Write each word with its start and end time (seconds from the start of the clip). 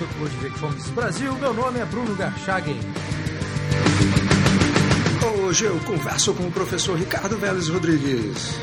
podcast 0.00 0.04
do 0.04 0.04
Instituto 0.04 0.18
Ludwig 0.18 0.58
Fomes 0.58 0.90
Brasil. 0.90 1.34
Meu 1.34 1.52
nome 1.52 1.78
é 1.78 1.84
Bruno 1.84 2.14
Garchagen. 2.14 2.78
Hoje 5.42 5.64
eu 5.64 5.78
converso 5.80 6.32
com 6.34 6.46
o 6.46 6.52
professor 6.52 6.98
Ricardo 6.98 7.36
Vélez 7.36 7.68
Rodrigues. 7.68 8.58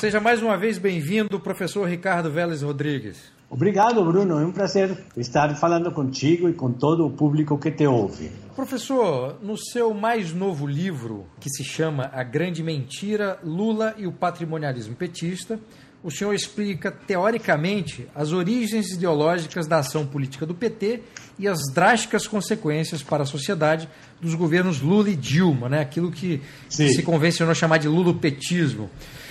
Seja 0.00 0.18
mais 0.18 0.40
uma 0.40 0.56
vez 0.56 0.78
bem-vindo, 0.78 1.38
professor 1.38 1.86
Ricardo 1.86 2.32
Vélez 2.32 2.62
Rodrigues. 2.62 3.18
Obrigado, 3.50 4.02
Bruno. 4.02 4.40
É 4.40 4.46
um 4.46 4.50
prazer 4.50 4.96
estar 5.14 5.54
falando 5.56 5.92
contigo 5.92 6.48
e 6.48 6.54
com 6.54 6.72
todo 6.72 7.06
o 7.06 7.10
público 7.10 7.58
que 7.58 7.70
te 7.70 7.86
ouve. 7.86 8.32
Professor, 8.56 9.36
no 9.42 9.58
seu 9.58 9.92
mais 9.92 10.32
novo 10.32 10.66
livro, 10.66 11.26
que 11.38 11.50
se 11.50 11.62
chama 11.62 12.10
A 12.14 12.22
Grande 12.22 12.62
Mentira, 12.62 13.38
Lula 13.44 13.94
e 13.98 14.06
o 14.06 14.12
Patrimonialismo 14.12 14.96
Petista, 14.96 15.60
o 16.02 16.10
senhor 16.10 16.32
explica 16.32 16.90
teoricamente 16.90 18.08
as 18.14 18.32
origens 18.32 18.92
ideológicas 18.92 19.66
da 19.66 19.80
ação 19.80 20.06
política 20.06 20.46
do 20.46 20.54
PT 20.54 21.02
e 21.38 21.46
as 21.46 21.58
drásticas 21.74 22.26
consequências 22.26 23.02
para 23.02 23.24
a 23.24 23.26
sociedade 23.26 23.86
dos 24.18 24.34
governos 24.34 24.80
Lula 24.80 25.10
e 25.10 25.16
Dilma, 25.16 25.68
né? 25.68 25.80
aquilo 25.80 26.10
que, 26.10 26.40
que 26.70 26.88
se 26.88 27.02
convencionou 27.02 27.54
chamar 27.54 27.76
de 27.76 27.88
lulopetismo. 27.88 28.88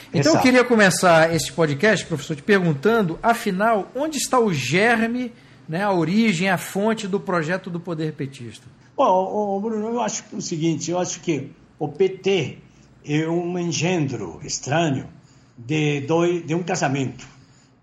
Então 0.10 0.32
Exato. 0.32 0.38
eu 0.38 0.42
queria 0.42 0.64
começar 0.64 1.34
esse 1.36 1.52
podcast, 1.52 2.04
professor, 2.06 2.36
te 2.36 2.42
perguntando, 2.42 3.20
afinal, 3.22 3.92
onde 3.96 4.18
está 4.18 4.40
o 4.40 4.52
germe, 4.52 5.32
né, 5.68 5.84
a 5.84 5.92
origem, 5.92 6.50
a 6.50 6.58
fonte 6.58 7.08
do 7.08 7.20
projeto 7.20 7.70
do 7.70 7.80
poder 7.80 8.14
petista? 8.14 8.66
Bom, 8.98 9.62
Bruno, 9.62 9.88
eu 9.88 10.02
acho 10.02 10.24
o 10.34 10.42
seguinte, 10.42 10.90
eu 10.90 10.98
acho 10.98 11.20
que 11.20 11.52
o 11.78 11.88
PT 11.88 12.58
é 13.06 13.28
um 13.30 13.58
engendro 13.60 14.40
estranho 14.44 15.08
de, 15.56 16.02
dois, 16.02 16.46
de 16.46 16.56
um 16.56 16.64
casamento. 16.64 17.28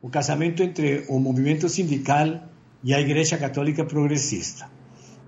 O 0.02 0.08
casamento 0.08 0.62
entre 0.64 1.04
o 1.08 1.20
movimento 1.20 1.68
sindical 1.68 2.42
e 2.82 2.92
a 2.92 3.00
Igreja 3.00 3.38
Católica 3.38 3.84
Progressista. 3.84 4.68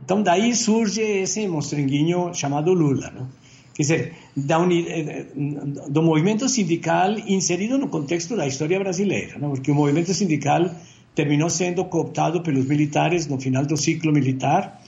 Então 0.05 0.23
daí 0.23 0.55
surge 0.55 1.01
esse 1.01 1.47
monstrenguinho 1.47 2.35
chamado 2.35 2.73
Lula, 2.73 3.11
não? 3.11 3.29
Quer 3.75 3.83
dizer, 3.83 4.15
da 4.47 4.58
uni, 4.58 4.86
eh, 4.89 5.27
do 5.89 6.03
movimento 6.03 6.48
sindical 6.48 7.19
inserido 7.27 7.78
no 7.78 7.89
contexto 7.89 8.36
da 8.36 8.47
história 8.47 8.78
brasileira, 8.78 9.39
não? 9.39 9.50
porque 9.50 9.70
o 9.70 9.75
movimento 9.75 10.12
sindical 10.14 10.70
terminou 11.14 11.50
sendo 11.50 11.84
cooptado 11.84 12.42
pelos 12.42 12.66
militares 12.66 13.27
no 13.27 13.41
final 13.41 13.64
do 13.66 13.77
ciclo 13.77 14.12
militar 14.12 14.81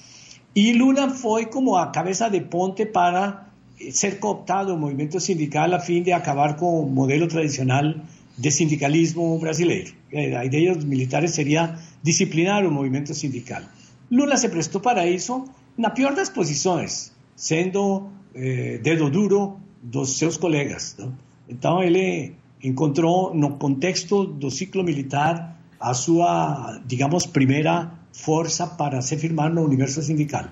e 0.54 0.72
Lula 0.72 1.10
foi 1.10 1.46
como 1.46 1.76
a 1.76 1.88
cabeça 1.88 2.28
de 2.28 2.40
ponte 2.40 2.86
para 2.86 3.46
ser 3.90 4.18
cooptado 4.18 4.74
o 4.74 4.78
movimento 4.78 5.18
sindical 5.20 5.72
a 5.74 5.80
fim 5.80 6.02
de 6.02 6.12
acabar 6.12 6.56
com 6.56 6.82
o 6.82 6.86
modelo 6.86 7.26
tradicional 7.26 7.94
de 8.36 8.50
sindicalismo 8.50 9.38
brasileiro. 9.38 9.92
Eh, 10.12 10.36
a 10.36 10.44
ideia 10.44 10.74
dos 10.74 10.84
militares 10.84 11.32
seria 11.32 11.78
disciplinar 12.02 12.64
o 12.66 12.70
movimento 12.70 13.14
sindical. 13.14 13.62
Lula 14.10 14.36
se 14.36 14.48
prestou 14.48 14.80
para 14.80 15.06
isso 15.06 15.44
na 15.78 15.90
pior 15.90 16.14
das 16.14 16.28
posições, 16.28 17.12
sendo 17.36 18.08
eh, 18.34 18.78
dedo 18.83 19.11
duro 19.11 19.61
dos 19.83 20.19
seus 20.19 20.36
colegas. 20.36 20.97
Não? 20.98 21.12
Então 21.48 21.83
ele 21.83 22.34
encontrou 22.62 23.34
no 23.34 23.56
contexto 23.56 24.25
do 24.25 24.50
ciclo 24.50 24.84
militar 24.84 25.58
a 25.79 25.95
sua, 25.95 26.80
digamos, 26.85 27.27
primeira 27.27 27.92
força 28.13 28.67
para 28.67 29.01
se 29.01 29.17
firmar 29.17 29.52
no 29.52 29.64
universo 29.64 30.02
sindical. 30.02 30.45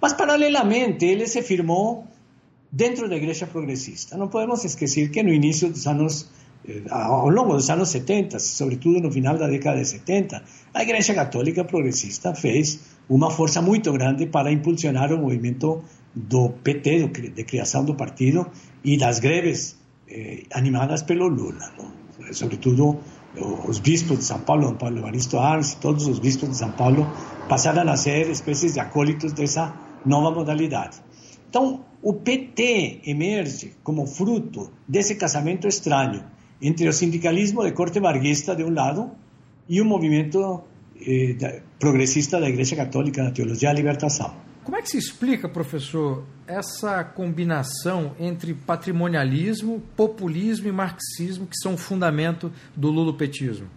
Mas 0.00 0.12
paralelamente 0.12 1.04
ele 1.06 1.26
se 1.26 1.42
firmou 1.42 2.06
dentro 2.70 3.08
da 3.08 3.16
igreja 3.16 3.46
progressista. 3.46 4.16
Não 4.16 4.28
podemos 4.28 4.64
esquecer 4.64 5.10
que 5.10 5.22
no 5.22 5.32
início 5.32 5.70
dos 5.70 5.86
anos 5.86 6.28
eh, 6.68 6.82
ao 6.90 7.30
longo 7.30 7.54
dos 7.54 7.70
anos 7.70 7.88
70, 7.88 8.38
sobretudo 8.38 9.00
no 9.00 9.10
final 9.10 9.38
da 9.38 9.46
década 9.46 9.78
de 9.78 9.86
70, 9.86 10.42
a 10.74 10.82
Igreja 10.82 11.14
Católica 11.14 11.64
Progressista 11.64 12.34
fez 12.34 12.80
uma 13.08 13.30
força 13.30 13.62
muito 13.62 13.92
grande 13.92 14.26
para 14.26 14.50
impulsionar 14.50 15.12
o 15.12 15.18
movimento 15.18 15.82
do 16.16 16.48
PT, 16.48 17.08
de 17.34 17.44
criação 17.44 17.84
do 17.84 17.94
partido, 17.94 18.50
e 18.82 18.96
das 18.96 19.18
greves 19.18 19.78
eh, 20.08 20.44
animadas 20.52 21.02
pelo 21.02 21.28
Lula. 21.28 21.70
Sobretudo 22.32 22.98
os 23.68 23.78
bispos 23.78 24.18
de 24.18 24.24
São 24.24 24.40
Paulo, 24.40 24.74
Paulo 24.76 24.98
Evaristo 24.98 25.38
Arns, 25.38 25.74
todos 25.74 26.06
os 26.06 26.18
bispos 26.18 26.48
de 26.48 26.56
São 26.56 26.70
Paulo 26.72 27.06
passaram 27.48 27.88
a 27.90 27.96
ser 27.96 28.30
espécies 28.30 28.74
de 28.74 28.80
acólitos 28.80 29.32
dessa 29.32 29.74
nova 30.04 30.30
modalidade. 30.30 30.98
Então, 31.48 31.84
o 32.02 32.14
PT 32.14 33.02
emerge 33.04 33.74
como 33.82 34.06
fruto 34.06 34.70
desse 34.88 35.16
casamento 35.16 35.68
estranho 35.68 36.24
entre 36.60 36.88
o 36.88 36.92
sindicalismo 36.92 37.62
de 37.62 37.72
corte 37.72 38.00
varguista 38.00 38.56
de 38.56 38.64
um 38.64 38.72
lado 38.72 39.10
e 39.68 39.80
o 39.80 39.84
movimento 39.84 40.62
eh, 40.98 41.60
progressista 41.78 42.40
da 42.40 42.48
Igreja 42.48 42.74
Católica 42.76 43.22
na 43.22 43.30
Teologia 43.32 43.68
da 43.68 43.74
Libertação. 43.74 44.45
Como 44.66 44.76
é 44.76 44.82
que 44.82 44.90
se 44.90 44.98
explica, 44.98 45.48
professor, 45.48 46.24
essa 46.44 47.04
combinação 47.04 48.16
entre 48.18 48.52
patrimonialismo, 48.52 49.80
populismo 49.94 50.66
e 50.66 50.72
marxismo, 50.72 51.46
que 51.46 51.56
são 51.56 51.74
o 51.74 51.76
fundamento 51.76 52.50
do 52.74 52.90
lulopetismo? 52.90 53.68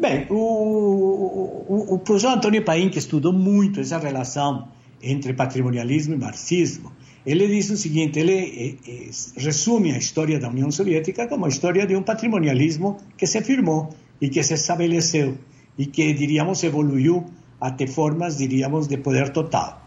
Bem, 0.00 0.26
o, 0.28 0.34
o, 0.34 1.94
o 1.94 1.98
professor 2.00 2.36
Antônio 2.36 2.64
Paim, 2.64 2.88
que 2.88 2.98
estudou 2.98 3.32
muito 3.32 3.78
essa 3.78 3.98
relação 3.98 4.66
entre 5.00 5.32
patrimonialismo 5.32 6.14
e 6.14 6.18
marxismo, 6.18 6.90
ele 7.24 7.46
diz 7.46 7.70
o 7.70 7.76
seguinte: 7.76 8.18
ele 8.18 8.32
eh, 8.32 8.74
eh, 8.88 9.10
resume 9.36 9.92
a 9.92 9.98
história 9.98 10.40
da 10.40 10.48
União 10.48 10.72
Soviética 10.72 11.28
como 11.28 11.46
a 11.46 11.48
história 11.48 11.86
de 11.86 11.94
um 11.94 12.02
patrimonialismo 12.02 12.96
que 13.16 13.28
se 13.28 13.40
firmou 13.42 13.90
e 14.20 14.28
que 14.28 14.42
se 14.42 14.54
estabeleceu 14.54 15.38
e 15.78 15.86
que, 15.86 16.12
diríamos, 16.12 16.64
evoluiu 16.64 17.26
até 17.60 17.86
formas, 17.86 18.38
diríamos, 18.38 18.88
de 18.88 18.96
poder 18.96 19.28
total. 19.28 19.80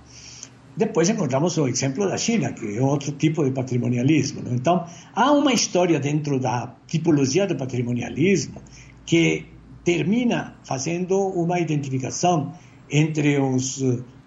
Depois 0.75 1.07
encontramos 1.09 1.57
o 1.57 1.67
exemplo 1.67 2.07
da 2.07 2.17
China, 2.17 2.51
que 2.53 2.77
é 2.77 2.81
outro 2.81 3.11
tipo 3.11 3.43
de 3.43 3.51
patrimonialismo. 3.51 4.41
Não? 4.41 4.53
Então, 4.53 4.85
há 5.13 5.31
uma 5.31 5.53
história 5.53 5.99
dentro 5.99 6.39
da 6.39 6.75
tipologia 6.87 7.45
do 7.45 7.55
patrimonialismo 7.55 8.61
que 9.05 9.45
termina 9.83 10.55
fazendo 10.63 11.17
uma 11.19 11.59
identificação 11.59 12.53
entre 12.89 13.39
os 13.39 13.83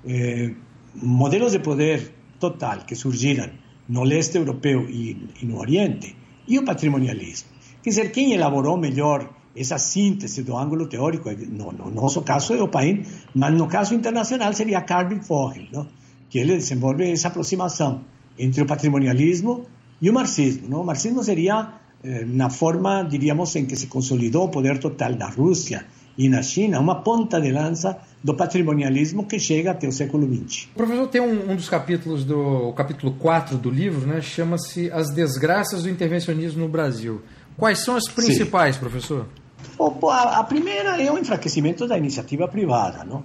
eh, 0.06 0.52
modelos 0.94 1.52
de 1.52 1.58
poder 1.58 2.12
total 2.38 2.78
que 2.86 2.94
surgiram 2.94 3.50
no 3.88 4.04
leste 4.04 4.36
europeu 4.36 4.88
e, 4.88 5.28
e 5.40 5.46
no 5.46 5.58
oriente 5.58 6.16
e 6.46 6.58
o 6.58 6.64
patrimonialismo. 6.64 7.48
Quer 7.82 7.90
dizer, 7.90 8.12
quem 8.12 8.32
elaborou 8.32 8.76
melhor 8.76 9.30
essa 9.56 9.78
síntese 9.78 10.42
do 10.42 10.56
ângulo 10.56 10.86
teórico, 10.86 11.30
no, 11.30 11.72
no 11.72 11.90
nosso 11.90 12.20
caso 12.22 12.52
é 12.54 12.62
o 12.62 12.68
Paim, 12.68 13.04
mas 13.34 13.54
no 13.54 13.66
caso 13.66 13.94
internacional 13.94 14.52
seria 14.52 14.80
Carvin 14.82 15.20
Fogel, 15.20 15.66
não? 15.72 15.86
Que 16.28 16.38
ele 16.38 16.56
desenvolve 16.56 17.10
essa 17.10 17.28
aproximação 17.28 18.02
entre 18.38 18.62
o 18.62 18.66
patrimonialismo 18.66 19.66
e 20.00 20.10
o 20.10 20.12
marxismo. 20.12 20.68
Não? 20.68 20.80
O 20.82 20.84
marxismo 20.84 21.22
seria 21.22 21.72
eh, 22.02 22.24
na 22.24 22.50
forma, 22.50 23.02
diríamos, 23.02 23.54
em 23.56 23.64
que 23.64 23.76
se 23.76 23.86
consolidou 23.86 24.44
o 24.44 24.48
poder 24.48 24.78
total 24.78 25.14
da 25.14 25.28
Rússia 25.28 25.86
e 26.18 26.28
na 26.28 26.42
China, 26.42 26.80
uma 26.80 27.02
ponta 27.02 27.40
de 27.40 27.50
lança 27.50 27.98
do 28.24 28.34
patrimonialismo 28.34 29.26
que 29.26 29.38
chega 29.38 29.72
até 29.72 29.86
o 29.86 29.92
século 29.92 30.26
XX. 30.26 30.68
O 30.74 30.76
professor 30.76 31.08
tem 31.08 31.20
um, 31.20 31.50
um 31.50 31.56
dos 31.56 31.68
capítulos 31.68 32.24
do 32.24 32.68
o 32.68 32.72
capítulo 32.72 33.12
4 33.12 33.58
do 33.58 33.70
livro, 33.70 34.06
né, 34.06 34.20
chama-se 34.20 34.90
As 34.90 35.10
Desgraças 35.10 35.82
do 35.82 35.90
Intervencionismo 35.90 36.60
no 36.60 36.68
Brasil. 36.68 37.20
Quais 37.56 37.80
são 37.80 37.96
as 37.96 38.08
principais, 38.08 38.76
Sim. 38.76 38.80
professor? 38.80 39.26
a, 40.10 40.40
a 40.40 40.44
primeira 40.44 41.02
é 41.02 41.10
o 41.10 41.18
enfraquecimento 41.18 41.86
da 41.86 41.98
iniciativa 41.98 42.48
privada, 42.48 43.04
não? 43.04 43.22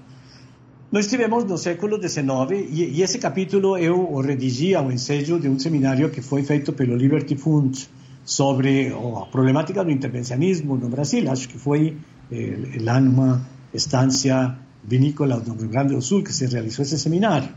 Nós 0.91 1.05
estivemos 1.05 1.45
no 1.45 1.57
século 1.57 1.95
XIX 1.95 2.67
e, 2.69 3.01
e 3.01 3.17
capítulo 3.17 3.77
eu 3.77 4.13
redigi 4.19 4.75
ao 4.75 4.91
ensejo 4.91 5.39
de 5.39 5.47
um 5.47 5.57
seminário 5.57 6.09
que 6.09 6.21
foi 6.21 6.43
feito 6.43 6.73
pelo 6.73 6.97
Liberty 6.97 7.38
Fund 7.38 7.88
sobre 8.25 8.89
a 8.89 9.25
problemática 9.27 9.85
do 9.85 9.89
intervencionismo 9.89 10.75
no 10.75 10.89
Brasil. 10.89 11.31
Acho 11.31 11.47
que 11.47 11.57
foi 11.57 11.95
eh, 12.29 12.77
lá 12.81 12.99
numa 12.99 13.41
estância 13.73 14.53
vinícola 14.83 15.39
do 15.39 15.53
Rio 15.53 15.69
Grande 15.69 15.95
do 15.95 16.01
Sul 16.01 16.23
que 16.23 16.33
se 16.33 16.45
realizou 16.45 16.83
esse 16.83 16.99
seminário. 16.99 17.47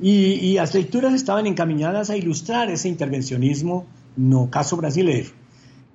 E, 0.00 0.54
e 0.54 0.58
as 0.58 0.72
leituras 0.72 1.14
estavam 1.14 1.46
encaminhadas 1.46 2.10
a 2.10 2.16
ilustrar 2.16 2.68
esse 2.68 2.88
intervencionismo 2.88 3.86
no 4.16 4.48
caso 4.48 4.76
brasileiro. 4.76 5.30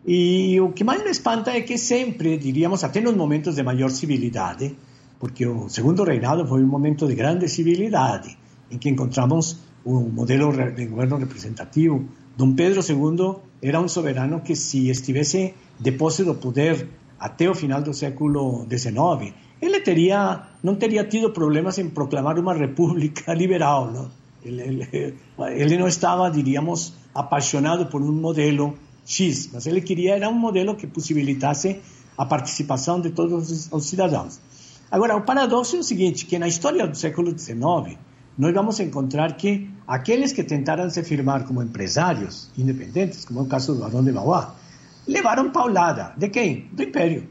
E 0.06 0.58
o 0.62 0.72
que 0.72 0.86
mais 0.86 1.04
me 1.04 1.10
espanta 1.10 1.52
é 1.52 1.60
que 1.60 1.78
sempre, 1.78 2.38
diríamos, 2.38 2.82
até 2.86 3.02
nos 3.02 3.14
momentos 3.14 3.56
de 3.56 3.64
maior 3.64 3.90
civilidade, 3.90 4.74
porque 5.20 5.46
o 5.46 5.68
segundo 5.70 6.04
reinado 6.04 6.46
foi 6.46 6.64
um 6.64 6.68
momento 6.68 7.08
de 7.08 7.16
grande 7.16 7.48
civilidade, 7.48 8.38
em 8.70 8.78
que 8.78 8.90
encontramos 8.90 9.58
um 9.86 10.10
modelo 10.10 10.52
de 10.52 10.86
governo 10.86 11.18
representativo. 11.18 12.06
Dom 12.36 12.54
Pedro 12.54 12.82
II 12.82 13.36
era 13.62 13.80
um 13.80 13.88
soberano 13.88 14.42
que, 14.42 14.56
se 14.56 14.90
estivesse 14.90 15.54
de 15.80 15.92
posse 15.92 16.24
do 16.24 16.36
poder 16.36 16.88
até 17.20 17.50
o 17.50 17.56
final 17.56 17.82
do 17.82 17.94
século 17.94 18.66
XIX, 18.70 19.34
ele 19.62 19.80
teria, 19.80 20.44
não 20.62 20.76
teria 20.76 21.04
tido 21.04 21.32
problemas 21.32 21.78
em 21.80 21.90
proclamar 21.90 22.38
uma 22.38 22.54
república 22.54 23.34
liberal. 23.36 23.92
Não? 23.92 24.12
Ele, 24.44 24.62
ele, 24.62 25.16
ele 25.56 25.78
não 25.78 25.88
estava, 25.88 26.30
diríamos, 26.30 26.94
apaixonado 27.14 27.88
por 27.88 28.02
um 28.02 28.12
modelo 28.12 28.76
X, 29.06 29.50
mas 29.52 29.66
ele 29.66 29.82
queria 29.82 30.16
era 30.16 30.30
um 30.30 30.34
modelo 30.34 30.76
que 30.76 30.86
possibilitasse 30.86 31.80
a 32.18 32.26
participação 32.26 33.00
de 33.00 33.12
todos 33.12 33.70
os 33.72 33.86
cidadãos. 33.86 34.40
Agora, 34.90 35.16
o 35.18 35.22
paradoxo 35.22 35.76
é 35.76 35.80
o 35.80 35.84
seguinte, 35.84 36.26
que 36.26 36.40
na 36.40 36.48
história 36.48 36.88
do 36.88 36.96
século 36.96 37.38
XIX, 37.38 37.98
nós 38.38 38.54
vamos 38.54 38.80
encontrar 38.80 39.36
que 39.36 39.70
aqueles 39.86 40.32
que 40.32 40.44
tentaram 40.44 40.90
se 40.90 41.04
firmar 41.04 41.44
como 41.46 41.62
empresários 41.62 42.50
independentes, 42.58 43.26
como 43.26 43.40
é 43.40 43.44
o 43.44 43.46
caso 43.46 43.74
do 43.74 43.82
Barão 43.82 44.04
de 44.04 44.12
Mauá, 44.12 44.56
levaram 45.06 45.52
paulada. 45.52 46.14
De 46.18 46.30
quem? 46.30 46.70
Do 46.72 46.84
Império. 46.84 47.28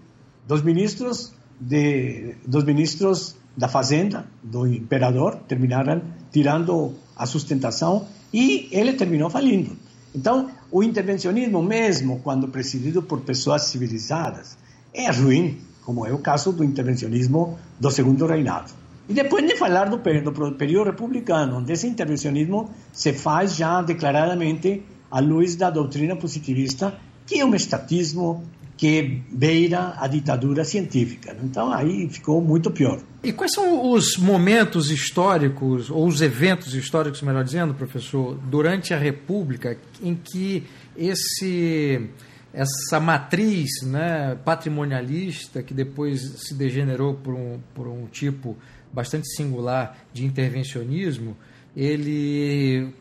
Dos 0.47 0.63
ministros, 0.63 1.33
de, 1.61 2.35
dos 2.47 2.65
ministros 2.65 3.37
da 3.57 3.69
Fazenda, 3.69 4.27
do 4.43 4.67
Imperador, 4.67 5.37
terminaram 5.49 6.03
tirando 6.31 6.95
a 7.17 7.25
sustentação 7.25 8.07
e 8.33 8.69
ele 8.71 8.93
terminou 8.93 9.31
falindo. 9.31 9.77
Então, 10.15 10.51
o 10.71 10.83
intervencionismo, 10.83 11.63
mesmo 11.63 12.21
quando 12.21 12.49
presidido 12.49 13.03
por 13.03 13.21
pessoas 13.21 13.63
civilizadas, 13.63 14.59
é 14.93 15.11
ruim, 15.11 15.59
como 15.87 16.05
é 16.05 16.13
o 16.13 16.19
caso 16.19 16.53
do 16.53 16.65
intervencionismo 16.65 17.57
do 17.79 17.91
segundo 17.93 18.27
reinado. 18.27 18.73
E 19.09 19.15
depois 19.15 19.47
de 19.47 19.57
falar 19.57 19.85
do 19.85 19.99
do 19.99 20.53
período 20.57 20.91
republicano, 20.91 21.59
onde 21.59 21.73
esse 21.73 21.87
intervencionismo 21.87 22.69
se 22.93 23.13
faz 23.13 23.55
já 23.55 23.81
declaradamente 23.81 24.83
à 25.09 25.21
luz 25.21 25.55
da 25.55 25.71
doutrina 25.71 26.17
positivista, 26.17 26.93
que 27.25 27.39
é 27.39 27.45
um 27.45 27.55
estatismo 27.55 28.43
que 28.77 29.23
beira 29.31 29.95
a 29.97 30.09
ditadura 30.09 30.65
científica. 30.65 31.37
Então 31.41 31.73
aí 31.73 32.09
ficou 32.09 32.43
muito 32.43 32.69
pior. 32.73 33.01
E 33.23 33.33
quais 33.33 33.53
são 33.53 33.93
os 33.93 34.17
momentos 34.17 34.91
históricos, 34.91 35.89
ou 35.89 36.05
os 36.05 36.21
eventos 36.21 36.75
históricos, 36.75 37.23
melhor 37.23 37.45
dizendo, 37.45 37.75
professor, 37.75 38.37
durante 38.51 38.93
a 38.93 38.99
República, 38.99 39.79
em 40.03 40.17
que 40.17 40.65
esse 40.97 42.11
essa 42.57 42.99
matriz 42.99 43.83
né, 43.83 44.35
patrimonialista, 44.43 45.63
que 45.63 45.75
depois 45.75 46.23
se 46.39 46.55
degenerou 46.55 47.13
por 47.13 47.35
um, 47.35 47.61
por 47.75 47.87
um 47.87 48.07
tipo 48.07 48.57
bastante 48.91 49.29
singular 49.29 49.99
de 50.11 50.25
intervencionismo, 50.25 51.37
ele 51.77 52.95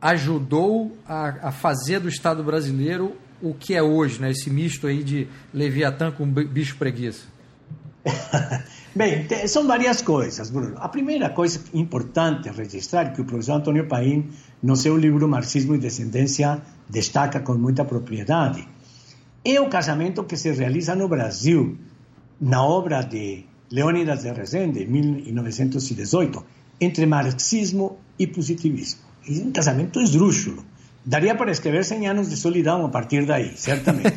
ajudou 0.00 0.96
a, 1.04 1.48
a 1.48 1.50
fazer 1.50 1.98
do 1.98 2.08
Estado 2.08 2.44
brasileiro 2.44 3.16
o 3.42 3.52
que 3.52 3.74
é 3.74 3.82
hoje, 3.82 4.20
né? 4.20 4.30
esse 4.30 4.48
misto 4.48 4.86
aí 4.86 5.02
de 5.02 5.26
Leviatã 5.52 6.12
com 6.12 6.24
bicho 6.24 6.76
preguiça? 6.76 7.24
Bem, 8.94 9.26
são 9.48 9.66
várias 9.66 10.00
coisas, 10.02 10.50
Bruno. 10.50 10.76
A 10.78 10.88
primeira 10.88 11.28
coisa 11.30 11.58
importante 11.74 12.48
a 12.48 12.52
registrar, 12.52 13.12
que 13.12 13.20
o 13.20 13.24
professor 13.24 13.54
Antônio 13.54 13.88
Paim, 13.88 14.30
no 14.62 14.76
seu 14.76 14.96
livro 14.96 15.26
Marxismo 15.26 15.74
e 15.74 15.78
Descendência, 15.78 16.62
destaca 16.88 17.40
com 17.40 17.54
muita 17.54 17.84
propriedade, 17.84 18.68
é 19.44 19.60
o 19.60 19.68
casamento 19.68 20.24
que 20.24 20.36
se 20.36 20.50
realiza 20.52 20.94
no 20.94 21.06
Brasil, 21.06 21.76
na 22.40 22.64
obra 22.64 23.02
de 23.02 23.44
Leônidas 23.70 24.22
de 24.22 24.32
Rezende, 24.32 24.86
1918, 24.86 26.44
entre 26.80 27.04
marxismo 27.06 27.98
e 28.18 28.26
positivismo. 28.26 29.00
É 29.28 29.32
um 29.32 29.52
casamento 29.52 30.00
esdrúxulo. 30.00 30.64
Daria 31.06 31.34
para 31.34 31.50
escrever 31.50 31.84
100 31.84 32.08
anos 32.08 32.30
de 32.30 32.36
solidão 32.36 32.86
a 32.86 32.88
partir 32.88 33.26
daí, 33.26 33.52
certamente. 33.56 34.10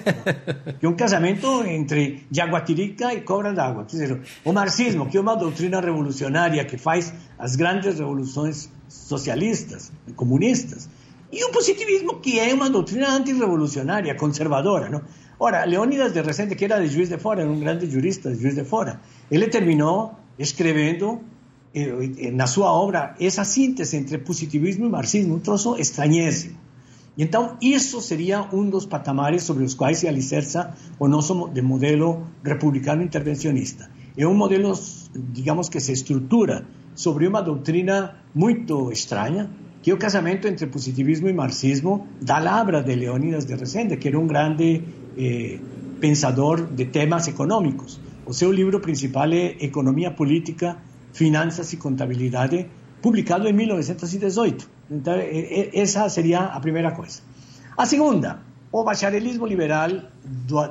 que 0.79 0.85
é 0.85 0.89
um 0.89 0.95
casamento 0.95 1.62
entre 1.65 2.25
Jaguatirica 2.31 3.13
e 3.13 3.19
Cobra 3.21 3.53
d'Água. 3.53 3.85
Quer 3.85 4.21
o 4.45 4.53
marxismo, 4.53 5.09
que 5.09 5.18
é 5.18 5.19
uma 5.19 5.35
doutrina 5.35 5.81
revolucionária 5.81 6.63
que 6.63 6.77
faz 6.77 7.13
as 7.38 7.57
grandes 7.57 8.00
revoluções 8.00 8.69
socialistas, 8.88 9.91
comunistas, 10.15 10.89
e 11.31 11.44
o 11.44 11.51
positivismo, 11.51 12.19
que 12.19 12.39
é 12.39 12.53
uma 12.53 12.69
doutrina 12.69 13.09
antirrevolucionária, 13.12 14.15
conservadora. 14.15 14.89
Não? 14.89 15.01
Ora, 15.39 15.65
Leônidas 15.65 16.13
de 16.13 16.21
Resende, 16.21 16.56
que 16.56 16.65
era 16.65 16.79
de 16.79 16.88
Juiz 16.88 17.09
de 17.09 17.18
Fora, 17.18 17.41
era 17.41 17.50
um 17.50 17.59
grande 17.59 17.89
jurista 17.89 18.31
de 18.33 18.41
Juiz 18.41 18.56
de 18.56 18.63
Fora, 18.63 19.01
ele 19.29 19.47
terminou 19.47 20.15
escrevendo 20.39 21.21
eh, 21.74 22.31
na 22.31 22.47
sua 22.47 22.71
obra 22.71 23.15
essa 23.19 23.44
síntese 23.44 23.97
entre 23.97 24.18
positivismo 24.19 24.85
e 24.85 24.89
marxismo, 24.89 25.35
um 25.35 25.39
troço 25.39 25.75
estranhíssimo. 25.77 26.57
E 27.18 27.24
então, 27.24 27.57
isso 27.62 28.00
seria 28.00 28.47
um 28.53 28.69
dos 28.69 28.85
patamares 28.85 29.44
sobre 29.44 29.63
os 29.63 29.74
quais 29.74 29.97
se 30.00 30.07
alicerça 30.07 30.75
o 31.00 31.07
nosso 31.07 31.50
de 31.50 31.62
modelo 31.62 32.27
republicano 32.44 33.01
intervencionista. 33.03 33.89
É 34.15 34.25
um 34.27 34.35
modelo, 34.35 34.74
digamos, 35.15 35.68
que 35.68 35.79
se 35.79 35.91
estrutura 35.91 36.65
sobre 36.95 37.27
uma 37.27 37.41
doutrina 37.41 38.15
muito 38.33 38.91
estranha, 38.91 39.50
que 39.81 39.94
o 39.94 39.97
casamento 39.97 40.47
entre 40.47 40.68
positivismo 40.68 41.29
e 41.29 41.33
marxismo 41.33 42.07
da 42.21 42.39
labra 42.39 42.81
de 42.83 42.95
Leonidas 42.95 43.45
de 43.45 43.56
Resende, 43.56 43.97
que 43.97 44.07
era 44.07 44.19
um 44.19 44.27
grande 44.27 44.83
eh, 45.18 45.59
pensador 46.00 46.65
de 46.65 46.85
temas 46.85 47.27
econômicos. 47.27 48.00
O 48.25 48.33
seu 48.33 48.51
livro 48.51 48.79
principal 48.79 49.31
é 49.31 49.56
Economia 49.59 50.12
Política, 50.12 50.77
Finanças 51.13 51.71
e 51.74 51.77
Contabilidade, 51.77 52.68
publicado 53.01 53.47
em 53.47 53.53
1918. 53.53 54.69
Então, 54.91 55.13
essa 55.74 56.09
seria 56.09 56.39
a 56.41 56.59
primeira 56.59 56.91
coisa. 56.91 57.21
A 57.77 57.85
segunda, 57.85 58.39
o 58.71 58.83
bacharelismo 58.83 59.45
liberal 59.45 59.89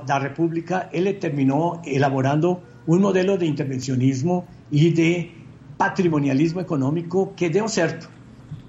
da 0.06 0.18
República, 0.18 0.88
ele 0.92 1.14
terminou 1.14 1.80
elaborando 1.84 2.60
um 2.86 2.98
modelo 2.98 3.38
de 3.38 3.46
intervencionismo 3.46 4.46
e 4.70 4.90
de 4.90 5.30
patrimonialismo 5.78 6.60
econômico 6.60 7.32
que 7.36 7.48
deu 7.48 7.68
certo. 7.68 8.15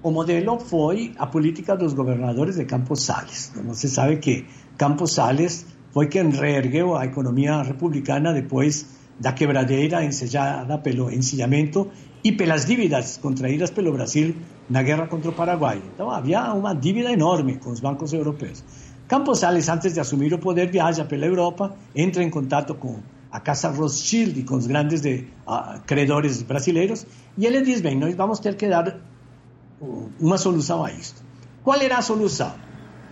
O 0.04 0.12
modelo 0.12 0.60
foi 0.60 1.14
a 1.18 1.26
política 1.26 1.76
dos 1.76 1.94
governadores 1.94 2.56
de 2.56 2.66
Campos 2.66 3.02
Sales. 3.04 3.52
Você 3.66 3.88
sabe 3.88 4.18
que 4.18 4.46
Campos 4.78 5.14
Sales 5.14 5.66
foi 5.92 6.08
quem 6.08 6.30
reergueu 6.30 6.96
a 6.96 7.06
economia 7.06 7.64
republicana 7.64 8.32
depois 8.32 8.96
da 9.20 9.32
quebradeira 9.32 10.06
ensejada 10.06 10.78
pelo 10.78 11.12
encilhamento 11.12 11.90
e 12.24 12.32
pelas 12.32 12.66
dívidas 12.66 13.18
contraídas 13.18 13.72
pelo 13.72 13.92
Brasil 13.92 14.36
na 14.70 14.84
guerra 14.84 15.08
contra 15.08 15.32
o 15.32 15.34
Paraguai. 15.34 15.82
Então 15.94 16.12
havia 16.12 16.54
uma 16.54 16.76
dívida 16.76 17.12
enorme 17.12 17.58
com 17.58 17.72
os 17.72 17.80
bancos 17.80 18.14
europeus. 18.14 18.64
Campos 19.08 19.40
Salles, 19.40 19.68
antes 19.68 19.96
de 19.96 20.00
assumir 20.00 20.32
o 20.32 20.38
poder, 20.38 20.70
viaja 20.70 21.06
pela 21.06 21.26
Europa, 21.26 21.76
entra 21.96 22.22
em 22.22 22.30
contato 22.30 22.76
com 22.76 23.00
a 23.32 23.40
Casa 23.40 23.70
Rothschild 23.70 24.40
e 24.40 24.44
com 24.44 24.56
os 24.58 24.68
grandes 24.68 25.02
de, 25.02 25.26
uh, 25.48 25.82
credores 25.88 26.44
brasileiros 26.44 27.08
e 27.36 27.48
ele 27.48 27.62
diz: 27.62 27.82
bem, 27.82 27.98
nós 27.98 28.14
vamos 28.16 28.40
ter 28.40 28.56
que 28.56 28.68
dar 28.68 28.96
uma 30.20 30.38
solução 30.38 30.84
a 30.84 30.92
isto. 30.92 31.22
Qual 31.64 31.80
era 31.80 31.98
a 31.98 32.02
solução? 32.02 32.54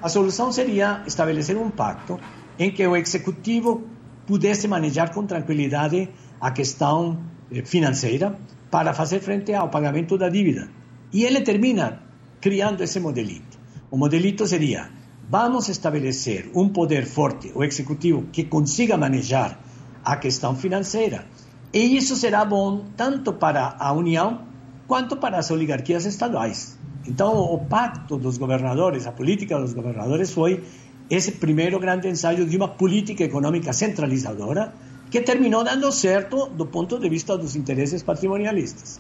A 0.02 0.10
solução 0.10 0.52
seria 0.52 1.04
estabelecer 1.06 1.58
um 1.58 1.70
pacto 1.70 2.20
em 2.58 2.72
que 2.72 2.86
o 2.86 2.96
executivo 2.96 3.84
pudesse 4.26 4.68
manejar 4.68 5.14
com 5.14 5.26
tranquilidade 5.26 6.10
a 6.40 6.52
questão 6.52 7.20
eh, 7.52 7.64
financeira 7.64 8.36
para 8.72 8.94
fazer 8.94 9.20
frente 9.20 9.54
ao 9.54 9.70
pagamento 9.70 10.18
da 10.18 10.30
dívida. 10.30 10.70
E 11.14 11.24
ele 11.24 11.42
termina 11.42 12.02
criando 12.42 12.82
esse 12.82 13.00
modelito. 13.00 13.58
O 13.92 13.98
modelito 13.98 14.46
seria: 14.48 14.90
vamos 15.30 15.70
estabelecer 15.70 16.50
um 16.56 16.70
poder 16.70 17.06
forte, 17.06 17.52
o 17.56 17.64
executivo, 17.64 18.28
que 18.32 18.44
consiga 18.46 18.98
manejar 18.98 19.60
a 20.04 20.16
questão 20.18 20.56
financeira. 20.56 21.26
E 21.74 21.98
isso 21.98 22.16
será 22.16 22.46
bom 22.46 22.86
tanto 22.96 23.34
para 23.34 23.76
a 23.80 23.92
União 23.92 24.45
quanto 24.88 25.18
para 25.18 25.38
as 25.38 25.50
oligarquias 25.52 26.06
estaduais. 26.06 26.78
Então, 27.08 27.34
o 27.34 27.60
pacto 27.66 28.18
dos 28.18 28.38
governadores, 28.38 29.06
a 29.06 29.12
política 29.12 29.60
dos 29.60 29.74
governadores 29.74 30.32
foi 30.32 30.64
esse 31.10 31.34
primeiro 31.34 31.80
grande 31.80 32.08
ensaio 32.08 32.46
de 32.46 32.58
uma 32.58 32.68
política 32.68 33.24
econômica 33.24 33.72
centralizadora 33.74 34.74
que 35.10 35.22
terminou 35.22 35.64
dando 35.64 35.92
certo 35.92 36.48
do 36.48 36.66
ponto 36.66 37.00
de 37.00 37.08
vista 37.10 37.38
dos 37.38 37.56
interesses 37.56 38.02
patrimonialistas 38.02 39.00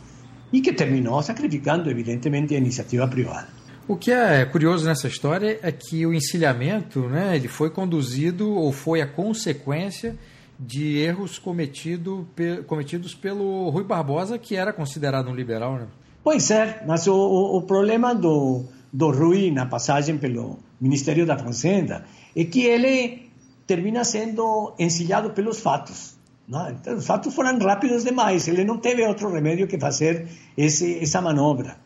e 0.54 0.62
que 0.62 0.72
terminou 0.72 1.22
sacrificando, 1.24 1.90
evidentemente, 1.90 2.54
a 2.54 2.58
iniciativa 2.58 3.08
privada. 3.08 3.48
O 3.88 3.96
que 3.96 4.12
é 4.12 4.46
curioso 4.46 4.86
nessa 4.86 5.08
história 5.08 5.60
é 5.62 5.72
que 5.72 6.06
o 6.06 6.14
encilhamento 6.14 7.02
né, 7.02 7.36
ele 7.36 7.48
foi 7.48 7.70
conduzido 7.70 8.52
ou 8.52 8.72
foi 8.72 9.02
a 9.02 9.08
consequência 9.08 10.16
de 10.60 10.98
erros 10.98 11.38
cometido, 11.38 12.28
cometidos 12.68 13.14
pelo 13.14 13.70
Rui 13.70 13.84
Barbosa, 13.84 14.38
que 14.38 14.56
era 14.56 14.72
considerado 14.72 15.30
um 15.30 15.36
liberal. 15.36 15.76
Né? 15.76 15.88
Pois 16.24 16.50
é, 16.52 16.84
mas 16.88 17.08
o, 17.08 17.14
o, 17.14 17.58
o 17.58 17.62
problema 17.64 18.16
do, 18.16 18.66
do 18.92 19.12
Rui 19.12 19.52
na 19.52 19.66
passagem 19.66 20.18
pelo 20.18 20.58
Ministério 20.80 21.26
da 21.26 21.38
Fazenda 21.38 22.06
é 22.36 22.44
que 22.46 22.62
ele 22.62 23.30
termina 23.68 24.04
sendo 24.04 24.74
encilhado 24.80 25.32
pelos 25.32 25.60
fatos. 25.60 26.16
Não? 26.48 26.70
Então, 26.70 26.96
os 26.96 27.06
fatos 27.06 27.34
foram 27.34 27.58
rápidos 27.60 28.04
demais, 28.04 28.48
ele 28.48 28.64
não 28.64 28.78
teve 28.78 29.06
outro 29.06 29.32
remédio 29.32 29.68
que 29.68 29.80
fazer 29.80 30.28
esse, 30.56 31.00
essa 31.00 31.22
manobra. 31.22 31.78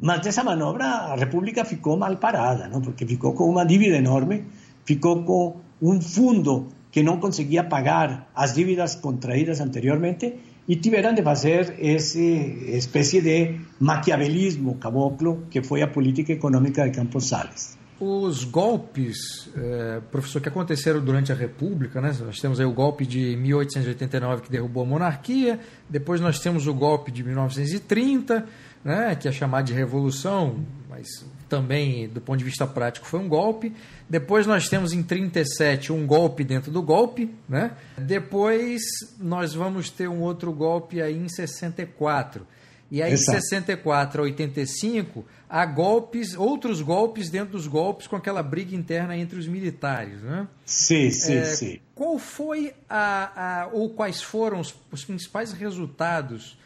Mas 0.00 0.20
dessa 0.20 0.42
manobra 0.42 0.84
a 0.84 1.14
República 1.16 1.64
ficou 1.64 1.96
mal 1.96 2.16
parada, 2.16 2.68
não? 2.68 2.80
porque 2.80 3.06
ficou 3.06 3.32
com 3.34 3.48
uma 3.48 3.64
dívida 3.64 3.96
enorme, 3.96 4.44
ficou 4.84 5.22
com 5.22 5.56
um 5.80 6.00
fundo 6.00 6.68
que 6.96 7.02
não 7.02 7.20
conseguia 7.20 7.62
pagar 7.62 8.26
as 8.34 8.54
dívidas 8.54 8.94
contraídas 8.94 9.60
anteriormente 9.60 10.34
e 10.66 10.76
tiveram 10.76 11.12
de 11.12 11.22
fazer 11.22 11.76
essa 11.78 12.18
espécie 12.18 13.20
de 13.20 13.60
maquiavelismo 13.78 14.76
caboclo 14.76 15.42
que 15.50 15.62
foi 15.62 15.82
a 15.82 15.86
política 15.86 16.32
econômica 16.32 16.82
de 16.84 16.96
Campos 16.96 17.28
Salles. 17.28 17.76
Os 18.00 18.44
golpes, 18.44 19.50
é, 19.54 20.00
professor, 20.10 20.40
que 20.40 20.48
aconteceram 20.48 21.04
durante 21.04 21.30
a 21.30 21.34
República, 21.34 22.00
né? 22.00 22.16
nós 22.24 22.40
temos 22.40 22.58
aí 22.60 22.64
o 22.64 22.72
golpe 22.72 23.04
de 23.04 23.36
1889 23.36 24.44
que 24.44 24.50
derrubou 24.50 24.82
a 24.82 24.86
monarquia, 24.86 25.60
depois 25.90 26.18
nós 26.18 26.40
temos 26.40 26.66
o 26.66 26.72
golpe 26.72 27.12
de 27.12 27.22
1930, 27.22 28.42
né? 28.86 29.16
que 29.16 29.26
é 29.26 29.32
chamado 29.32 29.66
de 29.66 29.72
Revolução, 29.72 30.64
mas 30.88 31.08
também 31.48 32.08
do 32.08 32.20
ponto 32.20 32.38
de 32.38 32.44
vista 32.44 32.66
prático 32.66 33.04
foi 33.06 33.18
um 33.18 33.28
golpe. 33.28 33.72
Depois 34.08 34.46
nós 34.46 34.68
temos 34.68 34.92
em 34.92 35.02
37 35.02 35.92
um 35.92 36.06
golpe 36.06 36.44
dentro 36.44 36.70
do 36.70 36.80
golpe, 36.80 37.34
né? 37.48 37.72
Depois 37.98 38.82
nós 39.18 39.54
vamos 39.54 39.90
ter 39.90 40.08
um 40.08 40.20
outro 40.20 40.52
golpe 40.52 41.02
aí 41.02 41.16
em 41.16 41.28
64. 41.28 42.46
E 42.88 43.02
aí, 43.02 43.12
Exato. 43.12 43.38
de 43.38 43.44
64 43.48 44.20
a 44.20 44.24
85, 44.24 45.24
há 45.50 45.66
golpes, 45.66 46.36
outros 46.36 46.80
golpes 46.80 47.28
dentro 47.28 47.52
dos 47.52 47.66
golpes 47.66 48.06
com 48.06 48.14
aquela 48.14 48.44
briga 48.44 48.76
interna 48.76 49.16
entre 49.16 49.36
os 49.36 49.48
militares. 49.48 50.22
Né? 50.22 50.46
Sim, 50.64 51.10
sim, 51.10 51.34
é, 51.34 51.44
sim. 51.44 51.80
Qual 51.92 52.16
foi 52.16 52.72
a, 52.88 53.62
a, 53.62 53.66
ou 53.72 53.90
quais 53.90 54.22
foram 54.22 54.60
os, 54.60 54.72
os 54.92 55.04
principais 55.04 55.52
resultados 55.52 56.56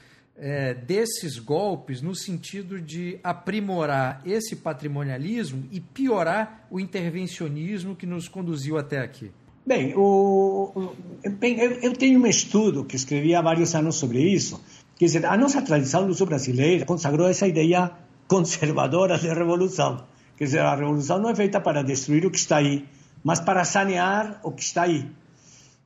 é, 0.40 0.74
desses 0.74 1.38
golpes 1.38 2.02
no 2.02 2.14
sentido 2.14 2.80
de 2.80 3.20
aprimorar 3.22 4.22
esse 4.24 4.56
patrimonialismo 4.56 5.68
e 5.70 5.78
piorar 5.78 6.66
o 6.70 6.80
intervencionismo 6.80 7.94
que 7.94 8.06
nos 8.06 8.26
conduziu 8.26 8.78
até 8.78 8.98
aqui? 8.98 9.30
Bem, 9.64 9.92
o, 9.94 10.94
bem 11.38 11.60
eu, 11.60 11.72
eu 11.82 11.92
tenho 11.92 12.18
um 12.18 12.26
estudo 12.26 12.84
que 12.84 12.96
escrevi 12.96 13.34
há 13.34 13.42
vários 13.42 13.74
anos 13.74 13.96
sobre 13.96 14.18
isso 14.18 14.60
Quer 15.00 15.06
dizer, 15.06 15.24
a 15.24 15.34
nossa 15.34 15.62
tradição 15.62 16.06
luso-brasileira 16.06 16.84
consagrou 16.84 17.26
essa 17.26 17.48
ideia 17.48 17.90
conservadora 18.28 19.16
de 19.16 19.28
revolução. 19.28 20.04
Quer 20.36 20.44
dizer, 20.44 20.60
a 20.60 20.76
revolução 20.76 21.18
não 21.18 21.30
é 21.30 21.34
feita 21.34 21.58
para 21.58 21.82
destruir 21.82 22.26
o 22.26 22.30
que 22.30 22.36
está 22.36 22.58
aí, 22.58 22.84
mas 23.24 23.40
para 23.40 23.64
sanear 23.64 24.38
o 24.42 24.52
que 24.52 24.62
está 24.62 24.82
aí. 24.82 25.10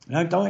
Então, 0.07 0.45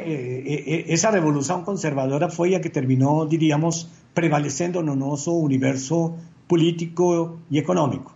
essa 0.88 1.10
revolução 1.12 1.64
conservadora 1.64 2.30
foi 2.30 2.56
a 2.56 2.60
que 2.60 2.70
terminou, 2.70 3.26
diríamos, 3.26 3.88
prevalecendo 4.14 4.84
no 4.84 4.96
nosso 4.96 5.32
universo 5.40 6.14
político 6.48 7.40
e 7.50 7.58
econômico. 7.58 8.14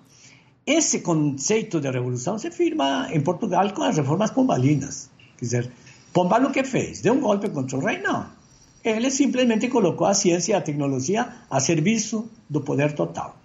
Esse 0.65 0.99
conceito 0.99 1.79
de 1.79 1.89
revolução 1.89 2.37
se 2.37 2.51
firma 2.51 3.07
em 3.11 3.21
Portugal 3.21 3.73
com 3.73 3.83
as 3.83 3.97
reformas 3.97 4.31
pombalinas. 4.31 5.09
Quer 5.37 5.45
dizer, 5.45 5.71
Pombal 6.11 6.43
o 6.43 6.51
que 6.51 6.63
fez? 6.63 7.01
Deu 7.01 7.13
um 7.13 7.21
golpe 7.21 7.49
contra 7.49 7.77
o 7.77 7.85
rei? 7.85 8.01
Não 8.01 8.39
ele 8.83 9.11
simplesmente 9.11 9.67
colocou 9.67 10.07
a 10.07 10.13
ciência 10.13 10.53
e 10.53 10.55
a 10.55 10.61
tecnologia 10.61 11.27
a 11.49 11.59
serviço 11.59 12.29
do 12.49 12.61
poder 12.61 12.93
total. 12.93 13.35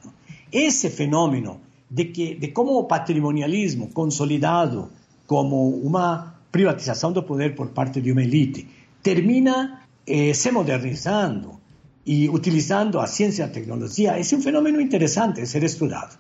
Esse 0.53 0.91
fenômeno 0.91 1.61
de, 1.91 2.05
que, 2.07 2.35
de 2.35 2.49
como 2.49 2.79
o 2.79 2.85
patrimonialismo 2.85 3.91
consolidado 3.93 4.91
como 5.27 5.71
uma 5.81 6.34
privatização 6.55 7.11
do 7.11 7.21
poder 7.21 7.57
por 7.57 7.71
parte 7.71 8.01
de 8.01 8.13
uma 8.13 8.23
elite 8.23 8.69
termina 9.03 9.81
eh, 10.07 10.33
se 10.33 10.53
modernizando 10.53 11.61
e 12.07 12.29
utilizando 12.29 13.01
a 13.01 13.09
ciência 13.09 13.43
e 13.43 13.45
a 13.45 13.49
tecnologia, 13.49 14.21
esse 14.21 14.37
é 14.37 14.39
um 14.39 14.41
fenômeno 14.41 14.81
interessante 14.81 15.41
de 15.41 15.49
ser 15.49 15.65
estudado. 15.65 16.17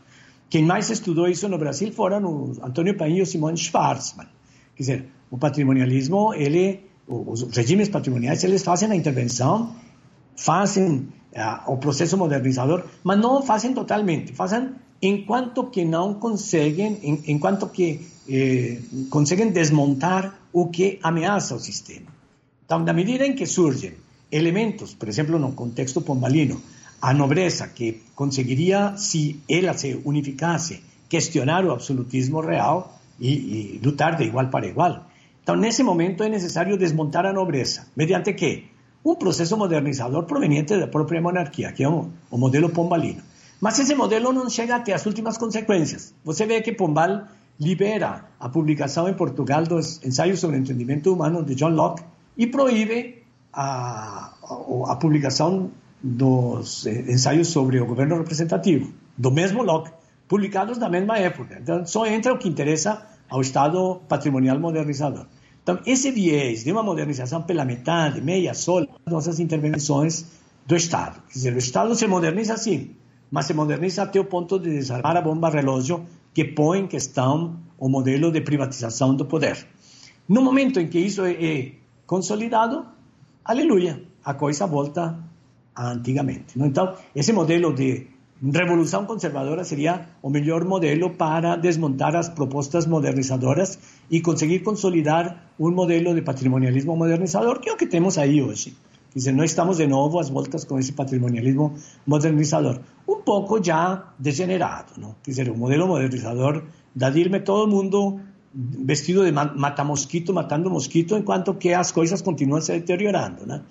Quem 0.50 0.64
mais 0.64 0.91
estudou 0.91 1.29
isso 1.29 1.49
no 1.49 1.57
Brasil 1.57 1.93
foram 1.93 2.25
o 2.25 2.53
Antônio 2.64 2.97
Painho 2.97 3.23
e 3.23 3.26
Simone 3.26 3.57
Schwarzman. 3.57 4.26
Quer 4.75 4.83
dizer, 4.83 5.07
o 5.31 5.38
patrimonialismo, 5.38 6.35
ele 6.35 6.81
os 7.07 7.43
regimes 7.57 7.88
patrimoniais, 7.88 8.43
eles 8.43 8.64
fazem 8.64 8.91
a 8.91 8.97
intervenção, 8.97 9.73
fazem 10.35 11.07
uh, 11.37 11.73
o 11.73 11.76
processo 11.76 12.17
modernizador, 12.17 12.83
mas 13.05 13.21
não 13.21 13.41
fazem 13.41 13.73
totalmente, 13.73 14.33
fazem 14.33 14.71
enquanto 15.08 15.64
que 15.70 15.84
conseguem, 16.14 16.99
que 17.68 18.00
eh, 18.28 18.78
desmontar 19.50 20.38
o 20.52 20.68
que 20.68 20.99
ameaça 21.02 21.54
o 21.54 21.61
sistema. 21.61 22.06
Então, 22.64 22.78
na 22.78 22.92
medida 22.92 23.26
em 23.26 23.34
que 23.34 23.46
surgem 23.46 23.94
elementos, 24.30 24.94
por 24.94 25.08
exemplo, 25.08 25.38
no 25.38 25.52
contexto 25.52 26.00
pombalino, 26.00 26.61
a 27.00 27.12
nobreza 27.12 27.68
que 27.68 28.02
conseguiria, 28.14 28.96
se 28.96 29.40
ela 29.49 29.75
se 29.75 30.00
unificasse, 30.04 30.82
questionar 31.08 31.64
o 31.64 31.73
absolutismo 31.73 32.40
real 32.40 32.99
e, 33.20 33.30
e 33.76 33.80
lutar 33.84 34.16
de 34.16 34.25
igual 34.25 34.49
para 34.49 34.66
igual. 34.66 35.06
Então, 35.42 35.56
nesse 35.56 35.82
momento 35.82 36.25
é 36.25 36.28
necessário 36.28 36.78
desmontar 36.78 37.26
a 37.26 37.32
nobreza. 37.32 37.87
Mediante 37.94 38.32
quê? 38.32 38.64
Um 39.04 39.14
processo 39.14 39.56
modernizador 39.58 40.25
proveniente 40.25 40.78
da 40.78 40.88
própria 40.88 41.20
monarquia, 41.20 41.70
que 41.73 41.84
é 41.84 41.88
o, 41.88 42.08
o 42.30 42.38
modelo 42.38 42.70
pombalino. 42.70 43.20
Mas 43.61 43.78
esse 43.78 43.94
modelo 43.94 44.32
não 44.32 44.49
chega 44.49 44.76
até 44.76 44.92
as 44.92 45.06
últimas 45.06 45.38
consequências. 45.38 46.14
Você 46.25 46.46
vê 46.46 46.61
que 46.61 46.73
Pombal 46.73 47.26
libera 47.58 48.25
a 48.38 48.49
publicação 48.49 49.08
em 49.08 49.14
Portugal 49.14 49.64
dos 49.64 50.02
ensaios 50.04 50.40
sobre 50.40 50.56
o 50.56 50.61
entendimento 50.61 51.12
humano 51.12 51.44
de 51.44 51.54
John 51.54 51.70
Locke 51.70 52.02
e 52.37 52.46
proíbe 52.46 53.23
a, 53.52 54.32
a, 54.42 54.92
a 54.92 54.96
publicação 54.96 55.70
dos 56.02 56.84
ensaios 56.87 57.49
sobre 57.49 57.80
o 57.80 57.87
governo 57.87 58.18
representativo, 58.18 58.92
do 59.16 59.30
mesmo 59.30 59.62
Locke, 59.62 59.90
publicados 60.28 60.76
na 60.78 60.88
mesma 60.88 61.18
época. 61.18 61.58
Então, 61.61 61.87
só 61.87 62.04
entra 62.06 62.32
o 62.34 62.38
que 62.38 62.49
interessa 62.49 63.06
ao 63.30 63.40
Estado 63.40 64.00
patrimonial 64.08 64.58
modernizador. 64.58 65.26
Então, 65.62 65.78
esse 65.87 66.11
viés 66.11 66.62
de 66.62 66.73
uma 66.73 66.82
modernização 66.82 67.40
pela 67.40 67.64
metade, 67.64 68.20
meia, 68.20 68.52
só, 68.52 68.84
nossas 69.06 69.40
intervenções 69.40 70.26
do 70.66 70.76
Estado. 70.76 71.23
Quer 71.28 71.32
dizer, 71.32 71.54
o 71.54 71.58
Estado 71.58 71.94
se 71.94 72.06
moderniza 72.06 72.56
sim, 72.58 72.90
mas 73.35 73.47
se 73.47 73.53
moderniza 73.53 74.05
até 74.05 74.21
o 74.21 74.25
ponto 74.25 74.61
de 74.61 74.71
desarmar 74.71 75.17
a 75.17 75.21
bomba 75.21 75.50
relógio 75.50 76.07
que 76.33 76.45
põe 76.45 76.79
em 76.79 76.87
questão 76.87 77.57
o 77.76 77.88
modelo 77.88 78.31
de 78.31 78.41
privatização 78.41 79.12
do 79.12 79.25
poder. 79.25 79.57
No 80.29 80.41
momento 80.41 80.79
em 80.79 80.87
que 80.87 81.00
isso 81.00 81.23
é 81.25 81.73
consolidado, 82.07 82.87
aleluia, 83.45 84.00
a 84.25 84.35
coisa 84.35 84.69
volta 84.69 85.19
a 85.75 85.91
antigamente. 85.91 86.57
Então, 86.57 86.95
esse 87.12 87.33
modelo 87.33 87.75
de 87.75 88.07
revolução 88.41 89.05
conservadora 89.05 89.64
seria 89.64 90.07
o 90.23 90.31
melhor 90.31 90.64
modelo 90.64 91.11
para 91.11 91.57
desmontar 91.57 92.14
as 92.14 92.29
propostas 92.29 92.87
modernizadoras 92.87 93.81
e 94.09 94.21
conseguir 94.21 94.61
consolidar 94.61 95.50
um 95.59 95.73
modelo 95.73 96.14
de 96.14 96.23
patrimonialismo 96.23 96.97
modernizador, 96.97 97.59
que 97.59 97.69
é 97.69 97.73
o 97.73 97.76
que 97.76 97.87
temos 97.88 98.17
aí 98.17 98.41
hoje. 98.41 98.76
Quer 99.14 99.18
dizer, 99.21 99.33
não 99.33 99.44
estamos 99.44 99.76
de 99.76 99.87
novo 99.87 100.18
às 100.18 100.28
voltas 100.28 100.64
com 100.64 100.76
esse 100.76 100.92
patrimonialismo 100.92 101.75
modernizador. 102.04 102.80
Um 103.09 103.23
pouco 103.23 103.62
já 103.62 104.12
degenerado, 104.18 104.94
não? 104.99 105.14
Quer 105.23 105.30
dizer, 105.30 105.50
o 105.50 105.56
modelo 105.56 105.87
modernizador 105.87 106.64
da 106.92 107.11
Dilma, 107.11 107.38
todo 107.38 107.71
mundo 107.71 108.18
vestido 108.52 109.25
de 109.25 109.30
mata-mosquito, 109.30 110.35
matando 110.35 110.68
mosquito, 110.68 111.16
enquanto 111.16 111.54
que 111.54 111.73
as 111.73 111.92
coisas 111.92 112.21
continuam 112.23 112.61
se 112.61 112.73
deteriorando, 112.73 113.47
né? 113.47 113.62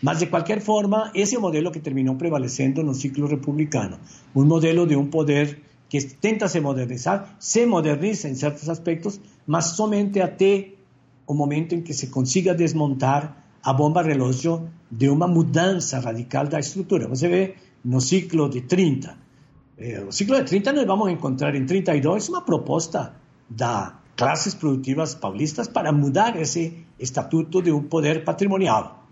Mas, 0.00 0.18
de 0.18 0.26
qualquer 0.26 0.62
forma, 0.62 1.10
esse 1.14 1.34
é 1.36 1.38
o 1.38 1.42
modelo 1.42 1.70
que 1.70 1.78
terminou 1.78 2.14
prevalecendo 2.14 2.82
no 2.82 2.94
ciclo 2.94 3.26
republicano. 3.26 3.98
Um 4.34 4.46
modelo 4.46 4.86
de 4.86 4.96
um 4.96 5.06
poder 5.06 5.60
que 5.90 6.02
tenta 6.02 6.48
se 6.48 6.58
modernizar, 6.58 7.36
se 7.38 7.66
moderniza 7.66 8.30
em 8.30 8.34
certos 8.34 8.66
aspectos, 8.70 9.20
mas 9.46 9.66
somente 9.76 10.20
até 10.20 10.70
o 11.26 11.34
momento 11.34 11.74
em 11.74 11.82
que 11.82 11.92
se 11.92 12.06
consiga 12.06 12.54
desmontar 12.54 13.39
a 13.62 13.72
bomba 13.72 14.02
relógio 14.02 14.68
de 14.90 15.08
uma 15.08 15.28
mudança 15.28 15.98
radical 16.00 16.46
da 16.46 16.58
estrutura. 16.58 17.08
Você 17.08 17.28
vê 17.28 17.54
no 17.84 18.00
ciclo 18.00 18.48
de 18.48 18.62
30. 18.62 19.16
Eh, 19.78 20.04
o 20.06 20.12
ciclo 20.12 20.36
de 20.36 20.44
30 20.44 20.72
nós 20.72 20.86
vamos 20.86 21.10
encontrar 21.10 21.54
em 21.54 21.64
32 21.64 22.28
uma 22.28 22.42
proposta 22.42 23.14
da 23.48 24.00
classes 24.16 24.54
produtivas 24.54 25.14
paulistas 25.14 25.66
para 25.66 25.90
mudar 25.92 26.36
esse 26.36 26.84
estatuto 26.98 27.62
de 27.62 27.72
um 27.72 27.82
poder 27.82 28.22
patrimonial. 28.22 29.06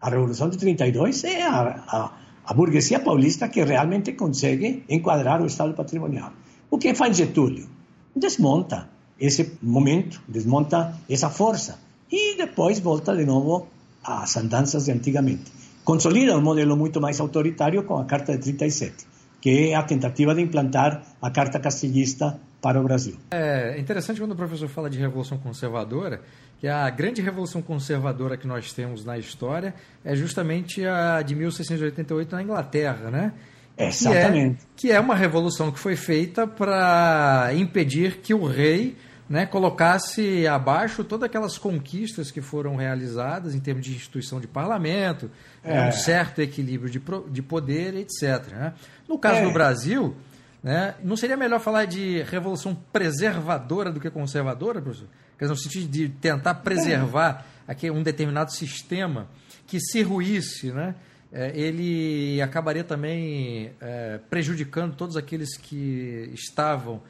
A 0.00 0.08
Revolução 0.08 0.48
de 0.48 0.58
32 0.58 1.24
é 1.24 1.42
a, 1.42 1.84
a, 1.88 2.12
a 2.46 2.54
burguesia 2.54 3.00
paulista 3.00 3.48
que 3.48 3.64
realmente 3.64 4.12
consegue 4.12 4.84
enquadrar 4.88 5.42
o 5.42 5.46
Estado 5.46 5.74
patrimonial. 5.74 6.32
O 6.70 6.78
que 6.78 6.94
faz 6.94 7.16
Getúlio? 7.16 7.68
Desmonta 8.14 8.88
esse 9.18 9.58
momento, 9.60 10.22
desmonta 10.28 11.00
essa 11.10 11.30
força 11.30 11.80
e 12.10 12.36
depois 12.36 12.78
volta 12.78 13.16
de 13.16 13.24
novo 13.24 13.66
às 14.04 14.36
andanças 14.36 14.84
de 14.84 14.92
antigamente. 14.92 15.50
Consolida 15.84 16.36
um 16.36 16.42
modelo 16.42 16.76
muito 16.76 17.00
mais 17.00 17.20
autoritário 17.20 17.82
com 17.84 17.98
a 17.98 18.04
Carta 18.04 18.32
de 18.36 18.52
37, 18.52 19.06
que 19.40 19.70
é 19.70 19.74
a 19.74 19.82
tentativa 19.82 20.34
de 20.34 20.42
implantar 20.42 21.02
a 21.20 21.30
Carta 21.30 21.58
Castilhista 21.58 22.38
para 22.60 22.80
o 22.80 22.84
Brasil. 22.84 23.16
É 23.30 23.78
interessante 23.78 24.18
quando 24.18 24.32
o 24.32 24.36
professor 24.36 24.68
fala 24.68 24.88
de 24.88 24.98
revolução 24.98 25.36
conservadora, 25.36 26.22
que 26.58 26.66
a 26.66 26.88
grande 26.88 27.20
revolução 27.20 27.60
conservadora 27.60 28.38
que 28.38 28.46
nós 28.46 28.72
temos 28.72 29.04
na 29.04 29.18
história 29.18 29.74
é 30.02 30.16
justamente 30.16 30.86
a 30.86 31.20
de 31.20 31.34
1688 31.34 32.34
na 32.34 32.42
Inglaterra, 32.42 33.10
né? 33.10 33.32
Exatamente. 33.76 34.64
Que 34.76 34.86
é, 34.86 34.90
que 34.90 34.96
é 34.96 35.00
uma 35.00 35.14
revolução 35.14 35.70
que 35.70 35.78
foi 35.78 35.96
feita 35.96 36.46
para 36.46 37.50
impedir 37.54 38.20
que 38.22 38.32
o 38.32 38.46
rei 38.46 38.96
né, 39.28 39.46
colocasse 39.46 40.46
abaixo 40.46 41.02
todas 41.02 41.24
aquelas 41.24 41.56
conquistas 41.56 42.30
que 42.30 42.40
foram 42.40 42.76
realizadas 42.76 43.54
em 43.54 43.60
termos 43.60 43.84
de 43.84 43.94
instituição 43.94 44.40
de 44.40 44.46
parlamento, 44.46 45.30
é. 45.62 45.88
um 45.88 45.92
certo 45.92 46.40
equilíbrio 46.40 46.90
de, 46.90 47.02
de 47.30 47.42
poder, 47.42 47.94
etc. 47.94 48.46
Né? 48.52 48.74
No 49.08 49.18
caso 49.18 49.40
é. 49.40 49.44
do 49.44 49.52
Brasil, 49.52 50.14
né, 50.62 50.94
não 51.02 51.16
seria 51.16 51.36
melhor 51.36 51.60
falar 51.60 51.86
de 51.86 52.22
revolução 52.22 52.74
preservadora 52.92 53.90
do 53.90 54.00
que 54.00 54.10
conservadora, 54.10 54.80
professor? 54.80 55.08
Quer 55.38 55.46
dizer, 55.46 55.54
no 55.54 55.60
sentido 55.60 55.90
de 55.90 56.08
tentar 56.08 56.54
preservar 56.56 57.46
é. 57.66 57.72
aqui 57.72 57.90
um 57.90 58.02
determinado 58.02 58.52
sistema 58.52 59.28
que, 59.66 59.80
se 59.80 60.02
ruísse, 60.02 60.70
né, 60.70 60.94
é, 61.32 61.50
ele 61.58 62.40
acabaria 62.40 62.84
também 62.84 63.72
é, 63.80 64.20
prejudicando 64.30 64.94
todos 64.94 65.16
aqueles 65.16 65.56
que 65.56 66.30
estavam 66.32 67.02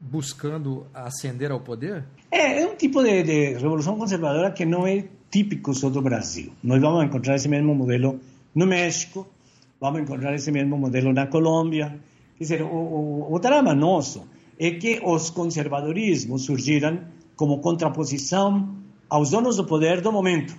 buscando 0.00 0.86
ascender 0.94 1.50
ao 1.50 1.60
poder? 1.60 2.04
É, 2.30 2.62
é 2.62 2.66
um 2.66 2.76
tipo 2.76 3.02
de, 3.02 3.22
de, 3.22 3.52
revolução 3.54 3.98
conservadora 3.98 4.50
que 4.52 4.64
não 4.64 4.86
é 4.86 5.04
típico 5.30 5.74
só 5.74 5.90
do 5.90 6.00
Brasil. 6.00 6.52
Nós 6.62 6.80
vamos 6.80 7.04
encontrar 7.04 7.34
esse 7.36 7.48
mesmo 7.48 7.74
modelo 7.74 8.20
no 8.54 8.66
México, 8.66 9.26
vamos 9.80 10.00
encontrar 10.00 10.34
esse 10.34 10.50
mesmo 10.50 10.76
modelo 10.76 11.12
na 11.12 11.26
Colômbia. 11.26 11.98
Quer 12.36 12.44
dizer, 12.44 12.62
o, 12.62 12.66
o, 12.66 13.34
o 13.34 13.38
drama 13.38 13.74
nosso 13.74 14.26
é 14.58 14.70
que 14.72 15.00
os 15.04 15.30
conservadorismos 15.30 16.44
surgiram 16.44 17.00
como 17.36 17.60
contraposição 17.60 18.76
aos 19.08 19.30
donos 19.30 19.56
do 19.56 19.64
poder 19.64 20.00
do 20.00 20.12
momento. 20.12 20.54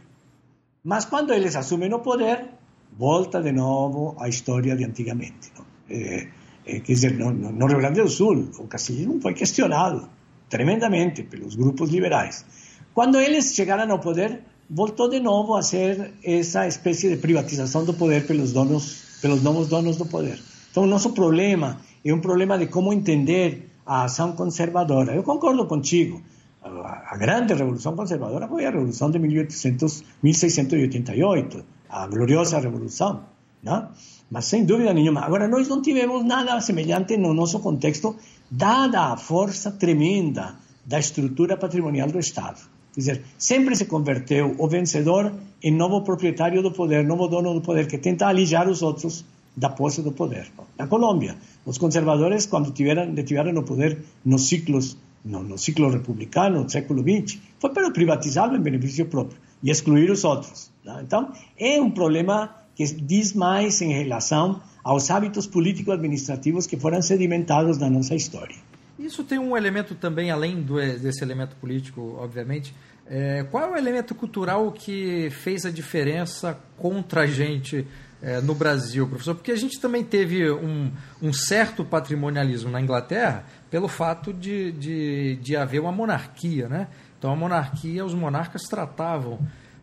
Mas 0.84 1.06
quando 1.06 1.34
eles 1.34 1.56
assumem 1.56 1.94
o 1.94 2.00
poder, 2.00 2.50
volta 2.98 3.42
de 3.42 3.52
novo 3.52 4.16
a 4.20 4.28
história 4.28 4.76
de 4.76 4.86
antigamente. 4.86 5.52
Não? 5.58 5.66
É, 5.90 6.30
é, 6.70 6.80
quer 6.80 6.94
dizer, 6.94 7.18
no, 7.18 7.32
no, 7.32 7.66
Rio 7.66 7.78
Grande 7.78 8.02
do 8.02 8.10
Sul, 8.10 8.50
o 8.60 8.68
castilhismo 8.68 9.20
foi 9.20 9.34
questionado 9.34 10.08
tremendamente 10.50 11.24
pelos 11.24 11.56
grupos 11.56 11.90
liberais. 11.90 12.46
Quando 12.94 13.20
eles 13.20 13.54
chegaram 13.54 13.92
ao 13.92 14.00
poder, 14.00 14.42
voltou 14.70 15.10
de 15.10 15.20
novo 15.20 15.56
a 15.56 15.62
ser 15.62 16.14
essa 16.24 16.68
espécie 16.68 17.10
de 17.10 17.18
privatização 17.18 17.86
do 17.86 17.94
poder 17.94 18.28
pelos 18.28 18.52
donos, 18.52 19.20
pelos 19.22 19.42
novos 19.42 19.68
donos 19.68 19.98
do 19.98 20.06
poder. 20.06 20.40
Então, 20.70 20.84
o 20.84 20.88
nosso 20.88 21.12
problema 21.12 21.80
é 22.06 22.14
um 22.14 22.20
problema 22.20 22.58
de 22.58 22.68
como 22.68 22.94
entender 22.94 23.70
a 23.86 24.04
ação 24.04 24.34
conservadora. 24.34 25.16
Eu 25.16 25.24
concordo 25.24 25.66
contigo. 25.66 26.22
A, 26.62 27.14
a 27.16 27.18
grande 27.18 27.54
revolução 27.54 27.96
conservadora 27.96 28.48
foi 28.48 28.66
a 28.66 28.70
revolução 28.70 29.10
de 29.10 29.18
1800, 29.18 30.04
1688 30.22 31.66
a 31.90 32.06
gloriosa 32.06 32.60
revolução, 32.60 33.24
não? 33.64 33.90
Mas 34.30 34.46
sem 34.46 34.64
dúvida 34.64 34.94
nenhuma. 34.94 35.22
Agora, 35.22 35.48
nós 35.48 35.68
não 35.68 35.82
tivemos 35.82 36.24
nada 36.24 36.60
semelhante 36.62 37.18
no 37.18 37.34
nosso 37.34 37.60
contexto, 37.60 38.16
dada 38.50 39.14
a 39.14 39.18
força 39.18 39.72
tremenda 39.72 40.56
da 40.86 41.00
estrutura 41.00 41.58
patrimonial 41.58 42.10
do 42.10 42.20
Estado. 42.20 42.60
Quer 42.94 43.00
dizer, 43.00 43.24
sempre 43.38 43.76
se 43.76 43.86
converteu 43.86 44.56
o 44.58 44.68
vencedor 44.68 45.32
em 45.62 45.72
novo 45.72 46.02
proprietário 46.02 46.62
do 46.62 46.72
poder, 46.72 47.06
novo 47.06 47.28
dono 47.28 47.54
do 47.54 47.62
poder, 47.62 47.88
que 47.88 47.98
tenta 47.98 48.28
alijar 48.28 48.68
os 48.68 48.82
outros 48.82 49.26
da 49.56 49.70
posse 49.70 50.02
do 50.02 50.12
poder. 50.12 50.48
Na 50.78 50.88
Colômbia, 50.88 51.36
os 51.66 51.78
conservadores, 51.78 52.46
quando 52.46 52.72
tiveram, 52.72 53.14
detiveram 53.14 53.54
o 53.60 53.64
poder 53.64 54.00
nos 54.24 54.48
ciclos, 54.48 54.98
no, 55.24 55.44
no 55.44 55.58
ciclo 55.58 55.90
republicano, 55.90 56.64
no 56.64 56.70
século 56.70 57.04
XX, 57.04 57.40
foi 57.60 57.72
para 57.72 57.92
privatizá-lo 57.92 58.56
em 58.56 58.62
benefício 58.62 59.06
próprio 59.06 59.38
e 59.62 59.70
excluir 59.70 60.10
os 60.10 60.24
outros. 60.24 60.72
Não? 60.84 61.02
Então, 61.02 61.32
é 61.58 61.80
um 61.82 61.92
problema 61.92 62.56
que 62.80 62.86
diz 62.86 63.34
mais 63.34 63.82
em 63.82 63.92
relação 63.92 64.62
aos 64.82 65.12
hábitos 65.12 65.46
político-administrativos 65.46 66.66
que 66.66 66.78
foram 66.78 67.02
sedimentados 67.02 67.78
na 67.78 67.90
nossa 67.90 68.16
história. 68.16 68.56
Isso 68.98 69.22
tem 69.26 69.38
um 69.38 69.58
elemento 69.58 69.96
também, 69.96 70.32
além 70.32 70.62
do, 70.62 70.76
desse 70.76 71.22
elemento 71.22 71.58
político, 71.58 72.16
obviamente. 72.18 72.74
É, 73.06 73.44
qual 73.52 73.66
é 73.66 73.72
o 73.72 73.76
elemento 73.76 74.16
cultural 74.16 74.72
que 74.72 75.30
fez 75.30 75.66
a 75.66 75.70
diferença 75.70 76.58
contra 76.78 77.24
a 77.24 77.28
gente 77.28 77.86
é, 78.22 78.40
no 78.40 78.56
Brasil, 78.56 79.06
professor? 79.06 79.36
Porque 79.36 79.52
a 79.52 79.58
gente 79.58 79.78
também 79.82 80.02
teve 80.02 80.50
um, 80.50 80.90
um 81.22 81.34
certo 81.34 81.84
patrimonialismo 81.84 82.72
na 82.72 82.80
Inglaterra 82.80 83.44
pelo 83.70 83.90
fato 83.90 84.32
de, 84.32 84.72
de, 84.72 85.36
de 85.42 85.58
haver 85.58 85.82
uma 85.82 85.92
monarquia, 85.92 86.70
né? 86.70 86.88
Então, 87.18 87.30
a 87.30 87.36
monarquia, 87.36 88.06
os 88.06 88.14
monarcas 88.14 88.62
tratavam 88.62 89.38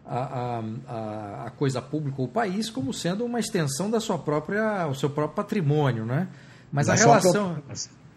a, 0.09 0.63
a, 0.89 1.47
a, 1.47 1.51
coisa 1.51 1.83
pública, 1.83 2.23
o 2.23 2.29
país, 2.29 2.71
como 2.71 2.93
sendo 2.95 3.25
uma 3.25 3.41
extensão 3.41 3.91
da 3.91 3.99
sua 3.99 4.19
própria, 4.19 4.87
o 4.87 4.95
seu 4.95 5.11
próprio 5.11 5.35
patrimônio, 5.35 6.05
né? 6.05 6.29
Mas 6.71 6.87
da 6.87 6.93
a 6.93 6.97
relação, 6.97 7.63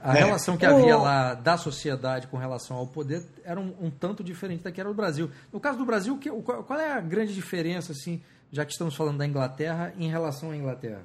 a 0.02 0.16
é. 0.16 0.24
relação 0.24 0.56
que 0.56 0.66
havia 0.66 0.98
lá 0.98 1.34
da 1.34 1.58
sociedade 1.58 2.28
com 2.28 2.38
relação 2.38 2.78
ao 2.78 2.88
poder 2.88 3.24
era 3.44 3.60
um, 3.60 3.74
um, 3.82 3.90
tanto 3.90 4.24
diferente 4.24 4.64
da 4.64 4.72
que 4.72 4.80
era 4.80 4.90
o 4.90 4.94
Brasil. 4.94 5.32
No 5.52 5.60
caso 5.60 5.78
do 5.78 5.86
Brasil, 5.86 6.18
que, 6.18 6.30
qual 6.30 6.80
é 6.80 6.92
a 6.92 7.02
grande 7.02 7.34
diferença, 7.34 7.92
assim, 7.92 8.22
já 8.52 8.66
que 8.66 8.72
estamos 8.72 8.96
falando 8.96 9.18
da 9.18 9.26
Inglaterra, 9.26 9.94
em 9.98 10.10
relação 10.10 10.52
à 10.52 10.58
Inglaterra? 10.58 11.02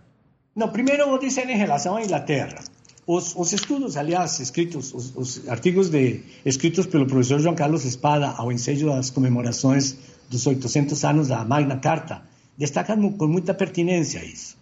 Não, 0.55 0.68
primeiro 0.68 1.07
vou 1.07 1.18
dizer 1.18 1.49
em 1.49 1.57
relação 1.57 1.97
à 1.97 2.03
Inglaterra. 2.03 2.62
Os, 3.06 3.34
os 3.36 3.52
estudos, 3.52 3.96
aliás, 3.96 4.40
escritos, 4.40 4.94
os, 4.94 5.12
os, 5.14 5.48
artigos 5.48 5.90
de, 5.90 6.22
escritos 6.44 6.86
pelo 6.86 7.06
professor 7.06 7.38
João 7.38 7.54
Carlos 7.54 7.84
Espada 7.84 8.28
ao 8.28 8.50
ensejo 8.50 8.86
das 8.86 9.10
comemorações 9.10 9.96
dos 10.30 10.46
800 10.46 11.04
anos 11.04 11.28
da 11.28 11.44
Magna 11.44 11.76
Carta, 11.76 12.22
destacam 12.56 13.12
com 13.12 13.26
muita 13.26 13.52
pertinência 13.52 14.24
isso. 14.24 14.56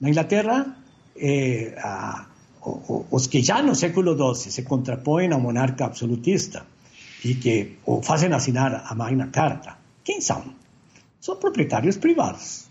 Na 0.00 0.10
Inglaterra, 0.10 0.76
eh, 1.16 1.74
a, 1.78 2.26
os 3.10 3.28
que 3.28 3.40
já 3.42 3.62
no 3.62 3.76
século 3.76 4.16
XII 4.34 4.50
se 4.50 4.62
contrapõem 4.62 5.32
ao 5.32 5.40
monarca 5.40 5.84
absolutista 5.84 6.66
e 7.24 7.36
que 7.36 7.78
o 7.86 8.02
fazem 8.02 8.32
assinar 8.32 8.84
a 8.86 8.94
Magna 8.94 9.28
Carta, 9.28 9.78
quem 10.02 10.20
são? 10.20 10.42
São 11.20 11.36
proprietários 11.36 11.96
privados. 11.96 12.66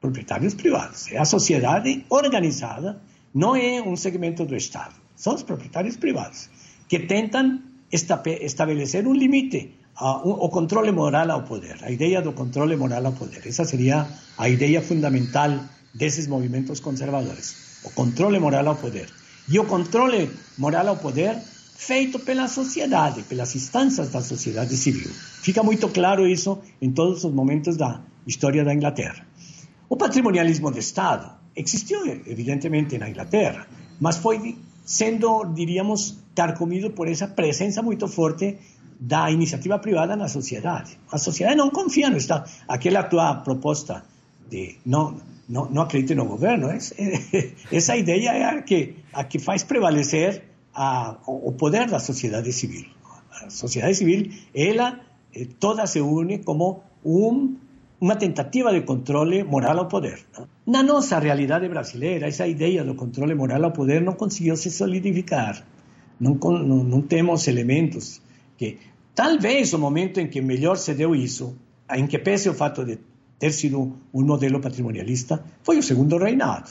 Proprietários 0.00 0.54
privados. 0.54 1.10
É 1.10 1.18
a 1.18 1.24
sociedade 1.24 2.06
organizada 2.08 3.00
não 3.34 3.56
é 3.56 3.80
um 3.80 3.96
segmento 3.96 4.44
do 4.44 4.56
Estado, 4.56 4.94
são 5.16 5.34
os 5.34 5.42
proprietários 5.42 5.96
privados, 5.96 6.48
que 6.88 6.98
tentam 6.98 7.60
estabelecer 7.90 9.06
um 9.06 9.14
limite 9.14 9.74
ao 9.94 10.48
controle 10.48 10.90
moral 10.90 11.30
ao 11.30 11.42
poder, 11.42 11.76
a 11.82 11.90
ideia 11.90 12.22
do 12.22 12.32
controle 12.32 12.76
moral 12.76 13.06
ao 13.06 13.12
poder. 13.12 13.46
Essa 13.46 13.64
seria 13.64 14.06
a 14.38 14.48
ideia 14.48 14.80
fundamental 14.80 15.50
desses 15.94 16.26
movimentos 16.26 16.80
conservadores, 16.80 17.80
o 17.84 17.90
controle 17.90 18.38
moral 18.38 18.68
ao 18.68 18.76
poder. 18.76 19.08
E 19.48 19.58
o 19.58 19.66
controle 19.66 20.30
moral 20.56 20.88
ao 20.88 20.96
poder 20.96 21.36
feito 21.76 22.18
pela 22.20 22.46
sociedade, 22.48 23.22
pelas 23.22 23.54
instâncias 23.56 24.10
da 24.10 24.22
sociedade 24.22 24.76
civil. 24.76 25.10
Fica 25.42 25.62
muito 25.62 25.88
claro 25.88 26.26
isso 26.26 26.58
em 26.80 26.92
todos 26.92 27.24
os 27.24 27.32
momentos 27.32 27.76
da 27.76 28.00
história 28.26 28.64
da 28.64 28.72
Inglaterra. 28.72 29.26
O 29.88 29.96
patrimonialismo 29.96 30.70
de 30.70 30.78
Estado 30.78 31.41
existiu, 31.54 32.06
evidentemente, 32.26 32.98
na 32.98 33.08
Inglaterra, 33.08 33.66
mas 34.00 34.16
foi 34.16 34.56
sendo, 34.84 35.44
diríamos, 35.54 36.18
carcomido 36.34 36.90
por 36.90 37.08
essa 37.08 37.28
presença 37.28 37.82
muito 37.82 38.08
forte 38.08 38.58
da 38.98 39.30
iniciativa 39.30 39.78
privada 39.78 40.16
na 40.16 40.28
sociedade. 40.28 40.98
A 41.10 41.18
sociedade 41.18 41.56
não 41.56 41.70
confia 41.70 42.08
no 42.08 42.16
Estado. 42.16 42.48
Aquela 42.68 43.02
tua 43.02 43.36
proposta 43.36 44.04
de 44.48 44.76
não, 44.86 45.16
não, 45.48 45.68
não 45.70 45.82
acredite 45.82 46.14
no 46.14 46.24
governo, 46.24 46.68
essa 46.70 47.96
ideia 47.96 48.30
é 48.30 48.44
a 48.44 48.62
que, 48.62 48.96
a 49.12 49.24
que 49.24 49.38
faz 49.38 49.64
prevalecer 49.64 50.44
a, 50.74 51.16
o 51.26 51.52
poder 51.52 51.88
da 51.90 51.98
sociedade 51.98 52.52
civil. 52.52 52.86
A 53.42 53.50
sociedade 53.50 53.94
civil, 53.94 54.30
ela 54.54 55.00
eh, 55.34 55.46
toda 55.58 55.86
se 55.86 56.00
une 56.00 56.38
como 56.38 56.82
um 57.04 57.56
uma 58.02 58.16
tentativa 58.16 58.72
de 58.72 58.80
controle 58.80 59.44
moral 59.44 59.78
ao 59.78 59.86
poder. 59.86 60.18
Na 60.66 60.82
nossa 60.82 61.20
realidade 61.20 61.68
brasileira, 61.68 62.26
essa 62.26 62.44
ideia 62.48 62.82
do 62.82 62.96
controle 62.96 63.32
moral 63.32 63.62
ao 63.62 63.70
poder 63.70 64.02
não 64.02 64.14
conseguiu 64.14 64.56
se 64.56 64.72
solidificar. 64.72 65.64
Não, 66.18 67.00
temos 67.02 67.46
elementos 67.46 68.20
que. 68.58 68.78
Talvez 69.14 69.72
o 69.74 69.78
momento 69.78 70.18
em 70.18 70.26
que 70.26 70.40
melhor 70.40 70.76
se 70.78 70.94
deu 70.94 71.14
isso, 71.14 71.54
em 71.94 72.06
que 72.06 72.18
pese 72.18 72.48
o 72.48 72.54
fato 72.54 72.84
de 72.84 72.98
ter 73.38 73.52
sido 73.52 73.92
um 74.12 74.24
modelo 74.24 74.58
patrimonialista, 74.58 75.44
foi 75.62 75.78
o 75.78 75.82
segundo 75.82 76.16
reinado. 76.16 76.70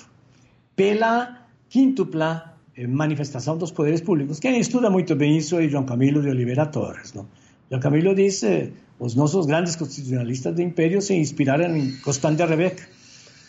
Pela 0.76 1.46
quíntupla 1.70 2.58
eh, 2.76 2.88
manifestação 2.88 3.56
dos 3.58 3.72
poderes 3.72 4.02
públicos. 4.02 4.40
Quem 4.40 4.60
estuda 4.60 4.90
muito 4.90 5.16
bem 5.16 5.38
isso 5.38 5.56
é 5.56 5.70
João 5.70 5.86
Camilo 5.86 6.22
de 6.22 6.30
Oliveira 6.30 6.66
Torres. 6.66 7.14
Camilo 7.80 8.14
diz 8.14 8.44
os 9.00 9.16
nossos 9.16 9.46
grandes 9.46 9.76
constitucionalistas 9.76 10.54
do 10.54 10.62
Império 10.62 11.02
se 11.02 11.16
inspiraram 11.16 11.76
em 11.76 11.98
Constante 12.02 12.46
Rebeck 12.46 12.84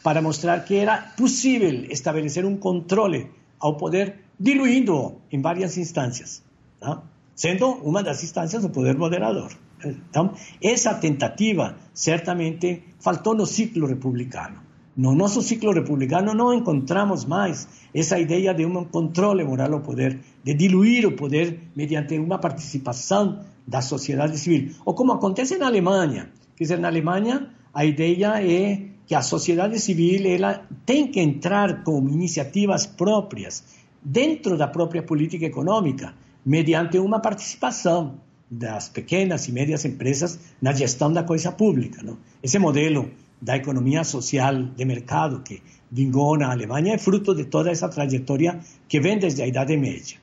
para 0.03 0.23
mostrar 0.23 0.65
que 0.65 0.77
era 0.77 0.97
possível 1.17 1.85
estabelecer 1.91 2.45
um 2.45 2.57
controle 2.57 3.31
ao 3.59 3.77
poder 3.77 4.17
diluindo 4.39 5.21
em 5.31 5.41
várias 5.41 5.77
instâncias, 5.77 6.43
não? 6.81 7.03
sendo 7.35 7.67
uma 7.83 8.03
das 8.03 8.23
instâncias 8.23 8.65
o 8.65 8.71
poder 8.71 8.97
moderador. 8.97 9.53
Então, 9.85 10.33
essa 10.63 10.95
tentativa 10.95 11.77
certamente 11.93 12.83
faltou 13.01 13.35
no 13.35 13.47
ciclo 13.47 13.87
republicano. 13.87 14.61
No 14.97 15.15
nosso 15.15 15.41
ciclo 15.41 15.73
republicano 15.73 16.35
não 16.35 16.53
encontramos 16.53 17.25
mais 17.25 17.67
essa 17.95 18.19
ideia 18.19 18.53
de 18.55 18.65
um 18.65 18.85
controle 18.85 19.43
moral 19.43 19.73
ao 19.73 19.81
poder, 19.81 20.21
de 20.45 20.55
diluir 20.55 21.07
o 21.07 21.13
poder 21.13 21.59
mediante 21.75 22.19
uma 22.19 22.39
participação 22.39 23.41
da 23.67 23.81
sociedade 23.81 24.39
civil. 24.39 24.75
Ou 24.85 24.95
como 24.95 25.13
acontece 25.13 25.57
na 25.59 25.67
Alemanha. 25.67 26.31
Quer 26.57 26.65
dizer, 26.65 26.79
na 26.79 26.89
Alemanha 26.89 27.49
a 27.73 27.85
ideia 27.85 28.43
é 28.43 28.83
que 29.07 29.15
a 29.15 29.23
sociedade 29.23 29.79
civil 29.79 30.27
ela 30.27 30.67
tem 30.87 31.07
que 31.07 31.21
entrar 31.21 31.83
com 31.83 32.09
iniciativas 32.09 32.87
próprias 32.87 33.65
dentro 34.03 34.57
da 34.57 34.67
própria 34.67 35.03
política 35.03 35.47
econômica, 35.47 36.15
mediante 36.45 36.99
uma 36.99 37.21
participação 37.21 38.21
das 38.51 38.89
pequenas 38.89 39.49
e 39.49 39.53
médias 39.53 39.85
empresas 39.85 40.39
na 40.61 40.73
gestão 40.73 41.13
da 41.13 41.23
coisa 41.23 41.53
pública. 41.53 42.03
Não? 42.03 42.19
Esse 42.43 42.59
modelo 42.59 43.11
da 43.41 43.57
economia 43.57 44.05
social 44.05 44.63
de 44.63 44.85
mercado 44.85 45.41
que 45.41 45.63
vingou 45.91 46.37
na 46.37 46.51
Alemanha 46.51 46.95
é 46.95 46.99
fruto 46.99 47.35
de 47.35 47.47
toda 47.47 47.71
essa 47.71 47.89
trajetória 47.89 48.61
que 48.89 49.01
vem 49.01 49.19
desde 49.19 49.43
a 49.43 49.47
Idade 49.47 49.77
Média. 49.77 50.19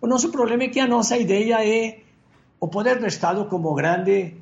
O 0.00 0.06
nosso 0.06 0.30
problema 0.30 0.64
é 0.64 0.68
que 0.68 0.80
a 0.80 0.86
nossa 0.86 1.16
ideia 1.16 1.64
é 1.66 2.03
o 2.64 2.68
poder 2.68 2.98
do 2.98 3.06
Estado 3.06 3.44
como 3.44 3.74
grande 3.74 4.34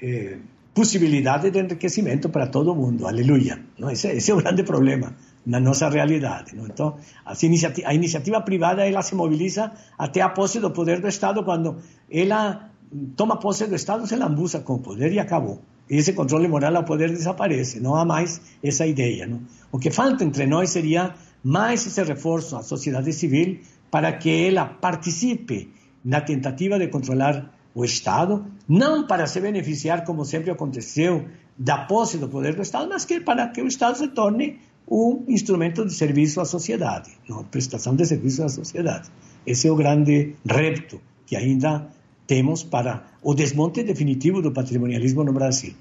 eh, 0.00 0.38
de 0.74 1.58
enriquecimento 1.58 2.28
para 2.30 2.46
todo 2.46 2.74
mundo. 2.74 3.06
Aleluia. 3.06 3.58
Não? 3.78 3.90
Esse, 3.90 4.08
esse 4.08 4.30
é 4.30 4.34
o 4.34 4.38
grande 4.38 4.62
problema 4.62 5.14
na 5.44 5.60
nossa 5.60 5.88
realidade. 5.88 6.56
Não? 6.56 6.66
Então, 6.66 6.96
a 7.24 7.94
iniciativa 7.94 8.40
privada 8.40 8.86
ela 8.86 9.02
se 9.02 9.14
mobiliza 9.14 9.72
até 9.98 10.22
a 10.22 10.30
posse 10.30 10.58
do 10.58 10.70
poder 10.70 11.00
do 11.00 11.08
Estado 11.08 11.44
quando 11.44 11.76
ela 12.10 12.70
toma 13.14 13.36
posse 13.38 13.66
do 13.66 13.74
Estado, 13.74 14.06
se 14.06 14.16
lambuza 14.16 14.60
com 14.60 14.74
o 14.74 14.78
poder 14.78 15.12
e 15.12 15.18
acabou. 15.18 15.60
E 15.90 15.96
esse 15.96 16.14
controle 16.14 16.48
moral 16.48 16.76
ao 16.76 16.84
poder 16.84 17.10
desaparece, 17.10 17.80
não 17.80 17.94
há 17.94 18.04
mais 18.04 18.40
essa 18.62 18.86
ideia. 18.86 19.26
Não? 19.26 19.40
O 19.70 19.78
que 19.78 19.90
falta 19.90 20.24
entre 20.24 20.46
nós 20.46 20.70
seria 20.70 21.14
mais 21.44 21.86
esse 21.86 22.02
reforço 22.02 22.56
à 22.56 22.62
sociedade 22.62 23.12
civil 23.12 23.60
para 23.90 24.12
que 24.12 24.46
ela 24.46 24.64
participe 24.64 25.70
na 26.06 26.20
tentativa 26.20 26.78
de 26.78 26.86
controlar 26.86 27.55
o 27.76 27.84
Estado, 27.84 28.46
não 28.66 29.06
para 29.06 29.26
se 29.26 29.38
beneficiar, 29.38 30.02
como 30.02 30.24
sempre 30.24 30.50
aconteceu, 30.50 31.26
da 31.58 31.84
posse 31.84 32.16
do 32.16 32.26
poder 32.26 32.54
do 32.54 32.62
Estado, 32.62 32.88
mas 32.88 33.04
que 33.04 33.20
para 33.20 33.48
que 33.48 33.60
o 33.60 33.68
Estado 33.68 33.98
se 33.98 34.08
torne 34.08 34.58
um 34.88 35.24
instrumento 35.28 35.84
de 35.84 35.92
serviço 35.92 36.40
à 36.40 36.46
sociedade, 36.46 37.10
não? 37.28 37.44
prestação 37.44 37.94
de 37.94 38.06
serviço 38.06 38.42
à 38.42 38.48
sociedade. 38.48 39.10
Esse 39.46 39.68
é 39.68 39.70
o 39.70 39.76
grande 39.76 40.34
repto 40.46 41.02
que 41.26 41.36
ainda 41.36 41.86
temos 42.26 42.62
para 42.62 43.04
o 43.22 43.34
desmonte 43.34 43.82
definitivo 43.82 44.40
do 44.40 44.52
patrimonialismo 44.52 45.22
no 45.22 45.34
Brasil. 45.34 45.74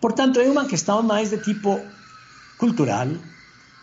Portanto, 0.00 0.38
é 0.38 0.48
uma 0.48 0.66
questão 0.66 1.02
mais 1.02 1.30
de 1.30 1.38
tipo 1.38 1.80
cultural, 2.56 3.08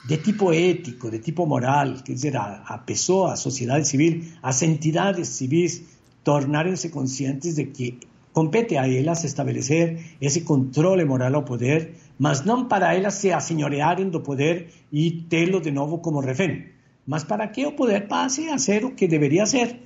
de 0.08 0.18
tipo 0.18 0.54
ético, 0.54 1.12
de 1.12 1.20
tipo 1.20 1.46
moral, 1.46 1.96
quer 2.06 2.14
dizer, 2.14 2.38
a, 2.38 2.64
a 2.66 2.78
pessoa, 2.78 3.34
a 3.34 3.36
sociedade 3.36 3.86
civil, 3.86 4.24
as 4.42 4.62
entidades 4.62 5.28
civis 5.28 5.99
tornarem-se 6.24 6.90
conscientes 6.90 7.56
de 7.56 7.66
que 7.66 8.00
compete 8.32 8.78
a 8.78 8.88
elas 8.88 9.24
estabelecer 9.24 10.00
esse 10.22 10.42
controle 10.42 11.04
moral 11.04 11.36
ao 11.36 11.44
poder, 11.44 11.94
mas 12.18 12.44
não 12.44 12.66
para 12.66 12.94
elas 12.94 13.16
se 13.16 13.32
assenhorearem 13.32 14.10
do 14.10 14.22
poder 14.22 14.70
e 14.92 15.12
tê-lo 15.30 15.60
de 15.60 15.72
novo 15.72 15.98
como 16.00 16.20
refém, 16.20 16.66
mas 17.06 17.24
para 17.24 17.48
que 17.48 17.66
o 17.66 17.72
poder 17.72 18.08
passe 18.08 18.50
a 18.50 18.58
ser 18.58 18.86
o 18.86 18.92
que 18.92 19.08
deveria 19.08 19.46
ser, 19.46 19.80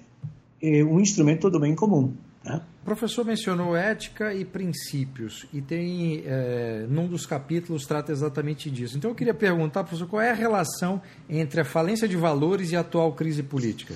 é 0.61 0.83
um 0.83 0.99
instrumento 0.99 1.49
do 1.49 1.59
bem 1.59 1.75
comum. 1.75 2.13
O 2.45 2.85
professor 2.85 3.23
mencionou 3.23 3.75
ética 3.75 4.33
e 4.33 4.43
princípios, 4.43 5.45
e 5.53 5.61
tem, 5.61 6.21
é, 6.25 6.85
num 6.89 7.07
dos 7.07 7.25
capítulos, 7.25 7.85
trata 7.85 8.11
exatamente 8.11 8.69
disso. 8.69 8.97
Então 8.97 9.11
eu 9.11 9.15
queria 9.15 9.33
perguntar, 9.33 9.85
professor, 9.85 10.05
qual 10.05 10.21
é 10.21 10.31
a 10.31 10.33
relação 10.33 11.01
entre 11.29 11.61
a 11.61 11.65
falência 11.65 12.07
de 12.09 12.17
valores 12.17 12.73
e 12.73 12.75
a 12.75 12.81
atual 12.81 13.13
crise 13.13 13.41
política? 13.41 13.95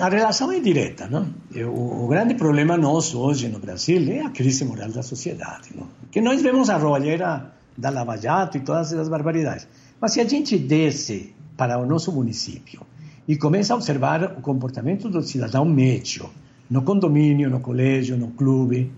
A 0.00 0.08
relação 0.08 0.50
é 0.50 0.58
direta, 0.60 1.08
não? 1.08 1.32
O, 1.72 2.04
o 2.04 2.08
grande 2.08 2.34
problema 2.34 2.76
nosso 2.76 3.18
hoje 3.20 3.48
no 3.48 3.58
Brasil 3.58 4.12
é 4.12 4.20
a 4.22 4.30
crise 4.30 4.64
moral 4.64 4.90
da 4.90 5.02
sociedade, 5.02 5.70
não? 5.74 5.86
Que 6.10 6.20
nós 6.20 6.42
vemos 6.42 6.68
a 6.68 6.76
roubalheira 6.76 7.52
da 7.76 7.90
Lava 7.90 8.16
Jato 8.16 8.56
e 8.56 8.60
todas 8.60 8.92
essas 8.92 9.08
barbaridades. 9.08 9.68
Mas 10.00 10.12
se 10.12 10.20
a 10.20 10.24
gente 10.24 10.58
desce 10.58 11.32
para 11.56 11.78
o 11.78 11.86
nosso 11.86 12.12
município 12.12 12.80
e 13.26 13.36
começa 13.36 13.72
a 13.72 13.76
observar 13.76 14.36
o 14.38 14.40
comportamento 14.40 15.08
do 15.08 15.22
cidadão 15.22 15.64
médio 15.64 16.28
no 16.68 16.82
condomínio, 16.82 17.48
no 17.48 17.60
colégio, 17.60 18.16
no 18.16 18.28
clube, 18.28 18.92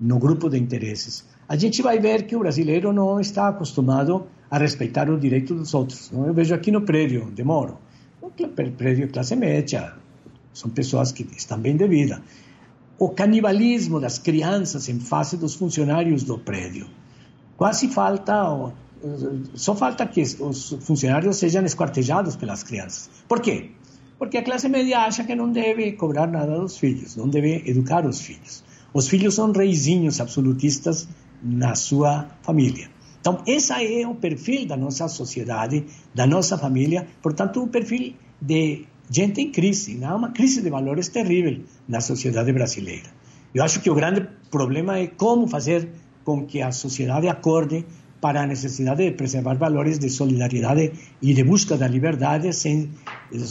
no 0.00 0.18
grupo 0.18 0.48
de 0.48 0.58
interesses. 0.58 1.24
A 1.48 1.56
gente 1.56 1.82
vai 1.82 1.98
ver 1.98 2.26
que 2.26 2.36
o 2.36 2.40
brasileiro 2.40 2.92
não 2.92 3.20
está 3.20 3.48
acostumado 3.48 4.26
a 4.50 4.58
respeitar 4.58 5.08
o 5.08 5.18
direito 5.18 5.54
dos 5.54 5.72
outros. 5.74 6.10
Eu 6.12 6.34
vejo 6.34 6.54
aqui 6.54 6.70
no 6.70 6.82
prédio 6.82 7.26
onde 7.28 7.42
moro, 7.42 7.78
um 8.22 8.30
prédio 8.30 9.08
classe 9.08 9.36
média, 9.36 9.94
são 10.54 10.70
pessoas 10.70 11.12
que 11.12 11.26
estão 11.36 11.58
bem 11.58 11.76
de 11.76 11.86
vida. 11.86 12.22
O 12.98 13.10
canibalismo 13.10 14.00
das 14.00 14.18
crianças 14.18 14.88
em 14.88 14.98
face 14.98 15.36
dos 15.36 15.54
funcionários 15.54 16.22
do 16.22 16.38
prédio. 16.38 16.86
Quase 17.58 17.88
falta 17.88 18.72
só 19.54 19.74
falta 19.76 20.06
que 20.06 20.22
os 20.22 20.76
funcionários 20.80 21.36
sejam 21.36 21.64
esquartejados 21.64 22.36
pelas 22.36 22.62
crianças. 22.62 23.10
Por 23.28 23.40
quê? 23.40 23.70
Porque 24.18 24.38
a 24.38 24.42
classe 24.42 24.68
média 24.68 25.00
acha 25.00 25.24
que 25.24 25.34
não 25.34 25.50
deve 25.50 25.92
cobrar 25.92 26.26
nada 26.26 26.58
dos 26.58 26.78
filhos, 26.78 27.16
não 27.16 27.28
deve 27.28 27.62
educar 27.66 28.06
os 28.06 28.20
filhos. 28.20 28.64
Os 28.94 29.08
filhos 29.08 29.34
são 29.34 29.52
reizinhos 29.52 30.20
absolutistas 30.20 31.08
na 31.42 31.74
sua 31.74 32.28
família. 32.42 32.88
Então, 33.20 33.42
esse 33.46 33.72
é 33.72 34.06
o 34.06 34.14
perfil 34.14 34.66
da 34.66 34.76
nossa 34.76 35.08
sociedade, 35.08 35.84
da 36.14 36.26
nossa 36.26 36.56
família, 36.56 37.06
portanto, 37.22 37.62
um 37.62 37.68
perfil 37.68 38.14
de 38.40 38.86
gente 39.10 39.40
em 39.40 39.50
crise. 39.50 40.02
Há 40.04 40.14
uma 40.14 40.30
crise 40.30 40.62
de 40.62 40.70
valores 40.70 41.08
terrível 41.08 41.60
na 41.88 42.00
sociedade 42.00 42.52
brasileira. 42.52 43.08
Eu 43.54 43.62
acho 43.62 43.80
que 43.80 43.90
o 43.90 43.94
grande 43.94 44.26
problema 44.50 44.98
é 44.98 45.06
como 45.06 45.46
fazer 45.46 45.88
com 46.24 46.44
que 46.46 46.62
a 46.62 46.72
sociedade 46.72 47.28
acorde 47.28 47.84
para 48.20 48.42
a 48.42 48.46
necessidade 48.46 49.04
de 49.04 49.12
preservar 49.12 49.54
valores 49.54 49.98
de 49.98 50.08
solidariedade 50.08 50.92
e 51.20 51.34
de 51.34 51.44
busca 51.44 51.76
da 51.76 51.86
liberdade 51.86 52.52
sem, 52.52 52.90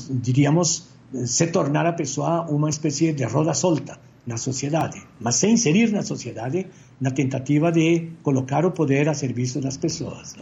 diríamos, 0.09 0.89
se 1.25 1.47
tornar 1.47 1.85
a 1.85 1.93
pessoa 1.93 2.49
uma 2.49 2.69
espécie 2.69 3.13
de 3.13 3.23
roda 3.23 3.53
solta 3.53 3.99
na 4.25 4.37
sociedade, 4.37 5.01
mas 5.19 5.35
sem 5.35 5.53
inserir 5.53 5.91
na 5.91 6.01
sociedade 6.01 6.65
na 6.99 7.11
tentativa 7.11 7.71
de 7.71 8.09
colocar 8.23 8.65
o 8.65 8.71
poder 8.71 9.07
a 9.09 9.13
serviço 9.13 9.61
das 9.61 9.77
pessoas. 9.77 10.35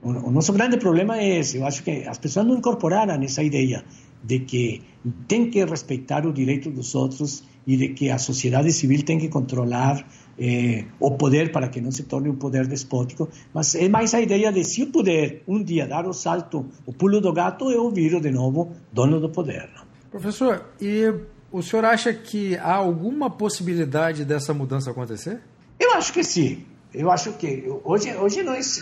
O, 0.00 0.30
nosso 0.30 0.52
grande 0.52 0.76
problema 0.76 1.18
é 1.18 1.40
esse. 1.40 1.56
Eu 1.56 1.66
acho 1.66 1.82
que 1.82 2.06
as 2.06 2.18
pessoas 2.18 2.46
não 2.46 2.58
incorporaram 2.58 3.20
essa 3.22 3.42
ideia 3.42 3.84
de 4.22 4.40
que 4.40 4.82
tem 5.26 5.50
que 5.50 5.64
respeitar 5.64 6.26
o 6.26 6.32
direito 6.32 6.70
dos 6.70 6.94
outros 6.94 7.44
e 7.66 7.76
de 7.76 7.88
que 7.90 8.10
a 8.10 8.18
sociedade 8.18 8.72
civil 8.72 9.02
tem 9.04 9.18
que 9.18 9.28
controlar 9.28 10.04
eh, 10.38 10.84
o 10.98 11.10
poder 11.12 11.52
para 11.52 11.68
que 11.68 11.80
não 11.80 11.90
se 11.90 12.04
torne 12.04 12.28
um 12.28 12.36
poder 12.36 12.66
despótico, 12.66 13.28
mas 13.52 13.74
é 13.74 13.88
mais 13.88 14.14
a 14.14 14.20
ideia 14.20 14.50
de 14.50 14.64
se 14.64 14.82
eu 14.82 14.86
puder 14.88 15.42
um 15.46 15.62
dia 15.62 15.86
dar 15.86 16.06
o 16.06 16.12
salto, 16.12 16.66
o 16.86 16.92
pulo 16.92 17.20
do 17.20 17.32
gato, 17.32 17.70
eu 17.70 17.90
viro 17.90 18.20
de 18.20 18.30
novo 18.30 18.72
dono 18.92 19.20
do 19.20 19.28
poder. 19.28 19.68
Professor, 20.10 20.64
e 20.80 21.12
o 21.52 21.62
senhor 21.62 21.84
acha 21.84 22.12
que 22.12 22.56
há 22.56 22.74
alguma 22.74 23.30
possibilidade 23.30 24.24
dessa 24.24 24.54
mudança 24.54 24.90
acontecer? 24.90 25.40
Eu 25.78 25.92
acho 25.94 26.12
que 26.12 26.24
sim. 26.24 26.64
Eu 26.92 27.10
acho 27.10 27.32
que 27.34 27.64
hoje, 27.84 28.14
hoje 28.16 28.42
nós, 28.42 28.78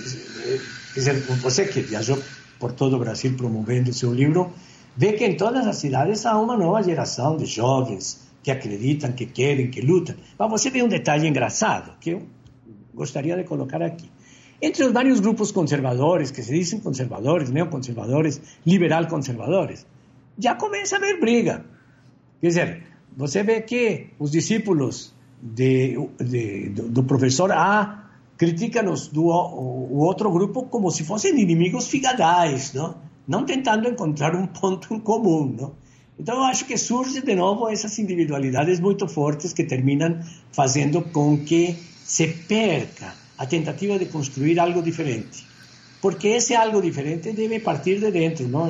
eh, 0.46 0.61
quer 0.94 1.01
dizer, 1.01 1.14
você 1.42 1.64
que 1.64 1.81
viajou 1.81 2.18
por 2.59 2.72
todo 2.72 2.96
o 2.96 2.99
Brasil 2.99 3.35
promovendo 3.37 3.90
o 3.90 3.94
seu 3.94 4.14
livro, 4.14 4.53
vê 4.96 5.12
que 5.12 5.24
em 5.24 5.37
todas 5.37 5.66
as 5.66 5.76
cidades 5.76 6.24
há 6.24 6.38
uma 6.38 6.56
nova 6.56 6.82
geração 6.82 7.37
de 7.37 7.46
jovens 7.46 8.26
que 8.42 8.50
acreditam, 8.50 9.12
que 9.12 9.26
querem, 9.26 9.70
que 9.70 9.80
lutam. 9.80 10.14
Mas 10.38 10.50
você 10.50 10.70
vê 10.70 10.82
um 10.82 10.88
detalhe 10.88 11.26
engraçado 11.28 11.92
que 12.00 12.11
eu 12.11 12.22
gostaria 12.94 13.37
de 13.37 13.44
colocar 13.44 13.82
aqui. 13.82 14.11
Entre 14.61 14.82
os 14.85 14.92
vários 14.92 15.20
grupos 15.20 15.52
conservadores, 15.52 16.30
que 16.30 16.42
se 16.42 16.52
dizem 16.52 16.80
conservadores, 16.80 17.50
neoconservadores, 17.50 18.40
liberal-conservadores, 18.64 19.87
já 20.38 20.54
começa 20.54 20.96
a 20.96 20.98
haver 20.98 21.20
briga. 21.20 21.64
Quer 22.40 22.46
dizer, 22.46 22.82
você 23.16 23.42
vê 23.42 23.61
que 23.61 24.06
os 24.18 24.30
discípulos 24.30 25.14
de, 25.42 25.96
de, 26.18 26.70
do, 26.70 26.88
do, 26.88 27.04
professor 27.04 27.52
A 27.52 28.11
criticam 28.37 28.90
os 28.92 29.09
do 29.09 29.26
o, 29.26 29.98
outro 29.98 30.30
grupo 30.30 30.64
como 30.64 30.90
se 30.90 31.04
fossem 31.04 31.32
inimigos 31.32 31.88
figadais, 31.88 32.72
não? 32.72 32.94
Não 33.27 33.45
tentando 33.45 33.89
encontrar 33.89 34.35
um 34.35 34.47
ponto 34.47 34.95
em 34.95 35.01
comum. 35.01 35.55
Não? 35.59 35.75
Então, 36.19 36.37
eu 36.37 36.45
acho 36.45 36.65
que 36.65 36.77
surge 36.77 37.21
de 37.21 37.35
novo 37.35 37.69
essas 37.69 37.99
individualidades 37.99 38.81
muito 38.81 39.07
fortes 39.07 39.53
que 39.53 39.65
terminam 39.65 40.21
fazendo 40.53 41.03
com 41.03 41.37
que 41.39 41.77
se 42.05 42.29
perca 42.29 43.12
a 43.37 43.45
tentativa 43.45 43.99
de 43.99 44.07
construir 44.07 44.59
algo 44.59 44.83
diferente. 44.83 45.47
Porque 46.01 46.29
esse 46.29 46.55
algo 46.55 46.81
diferente 46.81 47.33
deve 47.33 47.61
partir 47.61 47.99
de 47.99 48.11
dentro, 48.11 48.47
não? 48.49 48.69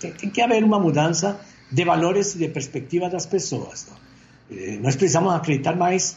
tem 0.00 0.30
que 0.30 0.40
haver 0.40 0.64
uma 0.64 0.78
mudança 0.78 1.40
de 1.70 1.84
valores 1.84 2.34
e 2.34 2.38
de 2.38 2.48
perspectiva 2.48 3.08
das 3.08 3.26
pessoas. 3.26 3.86
Não? 3.88 4.56
Eh, 4.56 4.78
nós 4.80 4.96
precisamos 4.96 5.32
acreditar 5.34 5.76
mais 5.76 6.16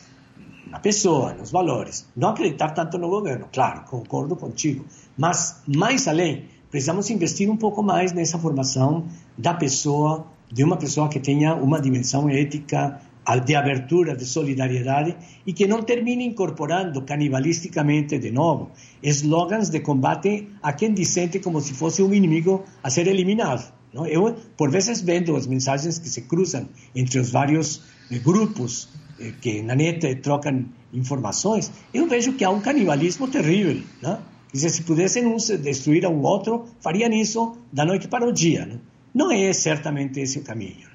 na 0.68 0.80
pessoa, 0.80 1.34
nos 1.34 1.52
valores. 1.52 2.08
Não 2.16 2.30
acreditar 2.30 2.70
tanto 2.70 2.98
no 2.98 3.10
governo, 3.10 3.50
claro, 3.52 3.84
concordo 3.84 4.36
contigo. 4.36 4.86
Mas, 5.18 5.62
mais 5.68 6.08
além, 6.08 6.46
precisamos 6.72 7.10
investir 7.10 7.50
um 7.50 7.58
pouco 7.58 7.84
mais 7.84 8.14
nessa 8.14 8.40
formação 8.40 9.06
da 9.38 9.54
pessoa, 9.54 10.26
de 10.52 10.64
uma 10.64 10.78
pessoa 10.78 11.10
que 11.10 11.20
tenha 11.20 11.54
uma 11.54 11.80
dimensão 11.80 12.30
ética, 12.30 13.00
de 13.46 13.56
abertura, 13.56 14.16
de 14.16 14.26
solidariedade 14.26 15.16
e 15.46 15.54
que 15.54 15.68
não 15.68 15.84
termine 15.84 16.26
incorporando 16.26 17.02
canibalisticamente 17.04 18.18
de 18.18 18.32
novo 18.32 18.72
slogans 19.04 19.70
de 19.70 19.80
combate 19.80 20.48
a 20.62 20.74
quem 20.74 20.94
dissente 20.94 21.40
como 21.40 21.62
se 21.62 21.74
fosse 21.74 22.02
um 22.02 22.14
inimigo 22.14 22.64
a 22.84 22.90
ser 22.90 23.08
eliminado. 23.08 23.72
Não? 23.94 24.08
Eu, 24.08 24.36
por 24.58 24.72
vezes, 24.72 25.02
vendo 25.02 25.36
as 25.36 25.46
mensagens 25.46 26.00
que 26.00 26.10
se 26.10 26.22
cruzam 26.22 26.68
entre 26.96 27.20
os 27.20 27.30
vários 27.30 27.82
eh, 28.10 28.18
grupos 28.18 28.90
eh, 29.20 29.34
que 29.40 29.62
na 29.62 29.76
net 29.76 30.16
trocam 30.16 30.66
informações, 30.94 31.72
eu 31.94 32.08
vejo 32.08 32.34
que 32.34 32.44
há 32.44 32.50
um 32.50 32.60
canibalismo 32.60 33.28
terrível. 33.28 33.82
Não? 34.02 34.31
Dizer, 34.54 34.70
se 34.70 34.84
pudessem 34.84 35.26
uns 35.26 35.48
destruir 35.48 36.06
a 36.06 36.10
um 36.10 36.22
outro, 36.22 36.66
fariam 36.82 37.10
isso 37.12 37.58
da 37.72 37.86
noite 37.86 38.08
para 38.08 38.28
o 38.28 38.34
dia. 38.34 38.66
Não, 38.66 38.80
não 39.14 39.32
é 39.32 39.54
certamente 39.54 40.20
esse 40.20 40.40
o 40.40 40.44
caminho. 40.44 40.92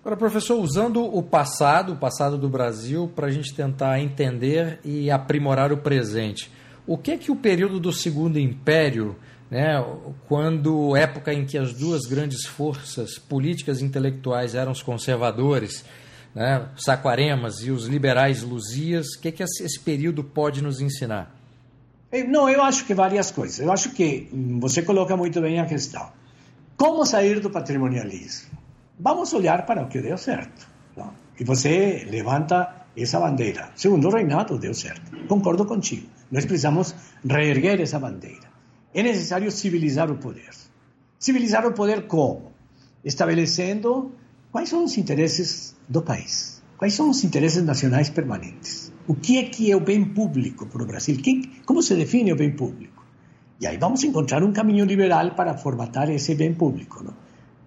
Agora, 0.00 0.16
professor, 0.16 0.58
usando 0.60 1.02
o 1.04 1.22
passado, 1.22 1.92
o 1.92 1.96
passado 1.96 2.36
do 2.36 2.48
Brasil, 2.48 3.10
para 3.14 3.28
a 3.28 3.30
gente 3.30 3.54
tentar 3.54 4.00
entender 4.00 4.80
e 4.84 5.10
aprimorar 5.10 5.72
o 5.72 5.76
presente, 5.76 6.50
o 6.84 6.98
que 6.98 7.12
é 7.12 7.16
que 7.16 7.30
o 7.30 7.36
período 7.36 7.78
do 7.78 7.92
Segundo 7.92 8.36
Império, 8.36 9.14
né, 9.48 9.82
quando 10.26 10.96
época 10.96 11.32
em 11.32 11.46
que 11.46 11.56
as 11.56 11.72
duas 11.72 12.02
grandes 12.02 12.44
forças 12.44 13.16
políticas 13.16 13.80
e 13.80 13.84
intelectuais 13.84 14.56
eram 14.56 14.72
os 14.72 14.82
conservadores, 14.82 15.84
né, 16.34 16.68
Saquaremas 16.76 17.62
e 17.62 17.70
os 17.70 17.86
liberais 17.86 18.42
Luzias, 18.42 19.14
o 19.14 19.20
que, 19.20 19.28
é 19.28 19.32
que 19.32 19.42
esse 19.44 19.78
período 19.78 20.24
pode 20.24 20.60
nos 20.62 20.80
ensinar? 20.80 21.41
Não, 22.28 22.48
eu 22.48 22.62
acho 22.62 22.84
que 22.84 22.92
várias 22.92 23.30
coisas. 23.30 23.58
Eu 23.58 23.72
acho 23.72 23.90
que 23.90 24.28
hum, 24.32 24.60
você 24.60 24.82
coloca 24.82 25.16
muito 25.16 25.40
bem 25.40 25.58
a 25.58 25.64
questão. 25.64 26.10
Como 26.76 27.06
sair 27.06 27.40
do 27.40 27.48
patrimonialismo? 27.48 28.50
Vamos 29.00 29.32
olhar 29.32 29.64
para 29.64 29.82
o 29.82 29.88
que 29.88 30.00
deu 30.00 30.18
certo. 30.18 30.68
Não? 30.94 31.12
E 31.40 31.44
você 31.44 32.06
levanta 32.10 32.86
essa 32.96 33.18
bandeira. 33.18 33.70
Segundo 33.74 34.10
reinado 34.10 34.58
deu 34.58 34.74
certo. 34.74 35.26
Concordo 35.26 35.64
contigo. 35.64 36.06
Nós 36.30 36.44
precisamos 36.44 36.94
reerguer 37.24 37.80
essa 37.80 37.98
bandeira. 37.98 38.52
É 38.92 39.02
necessário 39.02 39.50
civilizar 39.50 40.10
o 40.10 40.18
poder. 40.18 40.50
Civilizar 41.18 41.66
o 41.66 41.72
poder 41.72 42.06
como? 42.06 42.52
Estabelecendo 43.02 44.12
quais 44.50 44.68
são 44.68 44.84
os 44.84 44.98
interesses 44.98 45.74
do 45.88 46.02
país. 46.02 46.62
Quais 46.76 46.92
são 46.92 47.08
os 47.08 47.24
interesses 47.24 47.62
nacionais 47.62 48.10
permanentes. 48.10 48.91
O 49.06 49.14
que 49.14 49.38
é 49.38 49.44
que 49.44 49.70
é 49.70 49.76
o 49.76 49.80
bem 49.80 50.04
público 50.04 50.66
para 50.66 50.82
o 50.82 50.86
Brasil? 50.86 51.16
Quem, 51.22 51.42
como 51.66 51.82
se 51.82 51.96
define 51.96 52.32
o 52.32 52.36
bem 52.36 52.52
público? 52.52 53.04
E 53.60 53.66
aí 53.66 53.76
vamos 53.76 54.02
encontrar 54.04 54.42
um 54.42 54.52
caminho 54.52 54.84
liberal 54.84 55.32
para 55.32 55.56
formatar 55.56 56.08
esse 56.10 56.34
bem 56.34 56.54
público. 56.54 57.02
Não? 57.02 57.14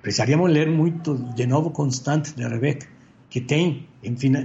Precisaríamos 0.02 0.50
ler 0.52 0.70
muito, 0.70 1.16
de 1.36 1.46
novo, 1.46 1.72
Constante 1.72 2.34
de 2.34 2.48
Rebeck, 2.48 2.86
que 3.30 3.42
tem, 3.42 3.88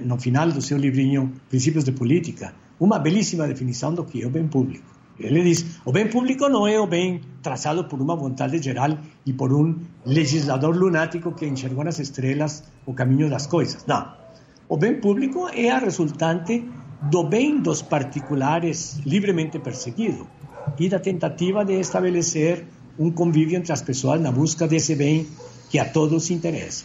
no 0.05 0.19
final 0.19 0.51
do 0.51 0.61
seu 0.61 0.79
livrinho 0.79 1.33
Princípios 1.49 1.85
de 1.85 1.93
Política, 1.93 2.55
uma 2.79 2.99
belíssima 2.99 3.47
definição 3.47 3.95
do 3.95 4.05
que 4.05 4.23
é 4.23 4.27
o 4.27 4.31
bem 4.31 4.49
público. 4.49 4.87
Ele 5.19 5.43
diz: 5.43 5.81
o 5.85 5.93
bem 5.93 6.09
público 6.09 6.49
não 6.49 6.67
é 6.67 6.81
o 6.81 6.87
bem 6.87 7.21
traçado 7.43 7.85
por 7.85 8.01
uma 8.01 8.17
vontade 8.17 8.61
geral 8.61 8.99
e 9.27 9.33
por 9.33 9.53
um 9.53 9.79
legislador 10.05 10.75
lunático 10.75 11.33
que 11.33 11.47
enxergou 11.47 11.85
nas 11.85 11.99
estrelas 11.99 12.65
o 12.87 12.95
caminho 12.95 13.29
das 13.29 13.47
coisas. 13.47 13.85
Não. 13.87 14.19
O 14.71 14.77
bem 14.77 15.01
público 15.01 15.49
é 15.53 15.69
a 15.69 15.81
resultante 15.81 16.65
do 17.11 17.25
bem 17.25 17.61
dos 17.61 17.83
particulares 17.83 19.01
livremente 19.05 19.59
perseguido 19.59 20.29
e 20.79 20.89
da 20.89 21.01
tentativa 21.01 21.65
de 21.65 21.73
estabelecer 21.81 22.67
um 22.97 23.11
convívio 23.11 23.59
entre 23.59 23.73
as 23.73 23.83
pessoas 23.83 24.21
na 24.21 24.31
busca 24.31 24.69
desse 24.69 24.95
bem 24.95 25.27
que 25.69 25.77
a 25.81 25.85
todos 25.85 26.31
interessa. 26.31 26.85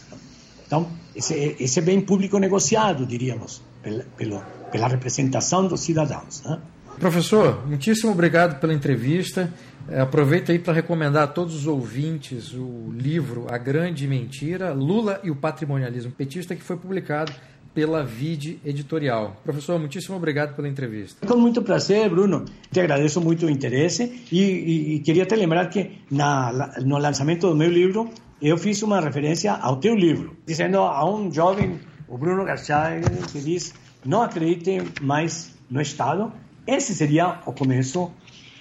Então, 0.66 0.88
esse, 1.14 1.54
esse 1.60 1.80
bem 1.80 2.00
público 2.00 2.40
negociado, 2.40 3.06
diríamos, 3.06 3.62
pela, 3.80 4.02
pela, 4.16 4.40
pela 4.72 4.88
representação 4.88 5.68
dos 5.68 5.82
cidadãos. 5.82 6.42
Né? 6.42 6.58
Professor, 6.98 7.64
muitíssimo 7.68 8.10
obrigado 8.10 8.58
pela 8.58 8.74
entrevista. 8.74 9.54
É, 9.88 10.00
aproveito 10.00 10.50
aí 10.50 10.58
para 10.58 10.72
recomendar 10.72 11.22
a 11.22 11.26
todos 11.28 11.54
os 11.54 11.66
ouvintes 11.68 12.52
o 12.52 12.90
livro 12.90 13.46
A 13.48 13.56
Grande 13.56 14.08
Mentira, 14.08 14.72
Lula 14.72 15.20
e 15.22 15.30
o 15.30 15.36
Patrimonialismo 15.36 16.10
Petista, 16.10 16.56
que 16.56 16.64
foi 16.64 16.76
publicado 16.76 17.32
pela 17.76 18.02
VID 18.02 18.58
Editorial. 18.64 19.36
Professor, 19.44 19.78
muitíssimo 19.78 20.16
obrigado 20.16 20.56
pela 20.56 20.66
entrevista. 20.66 21.26
Com 21.26 21.36
muito 21.36 21.60
prazer, 21.60 22.08
Bruno. 22.08 22.46
Te 22.72 22.80
agradeço 22.80 23.20
muito 23.20 23.44
o 23.44 23.50
interesse 23.50 24.24
e, 24.32 24.40
e, 24.40 24.94
e 24.94 25.00
queria 25.00 25.26
te 25.26 25.36
lembrar 25.36 25.66
que 25.66 25.98
na, 26.10 26.74
no 26.82 26.96
lançamento 26.96 27.46
do 27.46 27.54
meu 27.54 27.70
livro 27.70 28.10
eu 28.40 28.56
fiz 28.56 28.82
uma 28.82 28.98
referência 28.98 29.52
ao 29.52 29.76
teu 29.76 29.94
livro, 29.94 30.34
dizendo 30.46 30.78
a 30.78 31.04
um 31.04 31.30
jovem, 31.30 31.78
o 32.08 32.16
Bruno 32.16 32.46
Garcia, 32.46 32.98
que 33.30 33.40
diz: 33.40 33.74
não 34.02 34.22
acreditem 34.22 34.80
mais 35.02 35.54
no 35.68 35.82
Estado. 35.82 36.32
Esse 36.66 36.94
seria 36.94 37.40
o 37.44 37.52
começo 37.52 38.10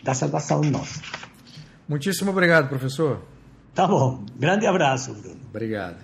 da 0.03 0.13
salvação 0.13 0.59
nossa. 0.59 1.01
Muitíssimo 1.87 2.31
obrigado, 2.31 2.67
professor. 2.67 3.21
Tá 3.73 3.87
bom. 3.87 4.25
Grande 4.37 4.67
abraço, 4.67 5.13
Bruno. 5.13 5.39
Obrigado. 5.49 6.03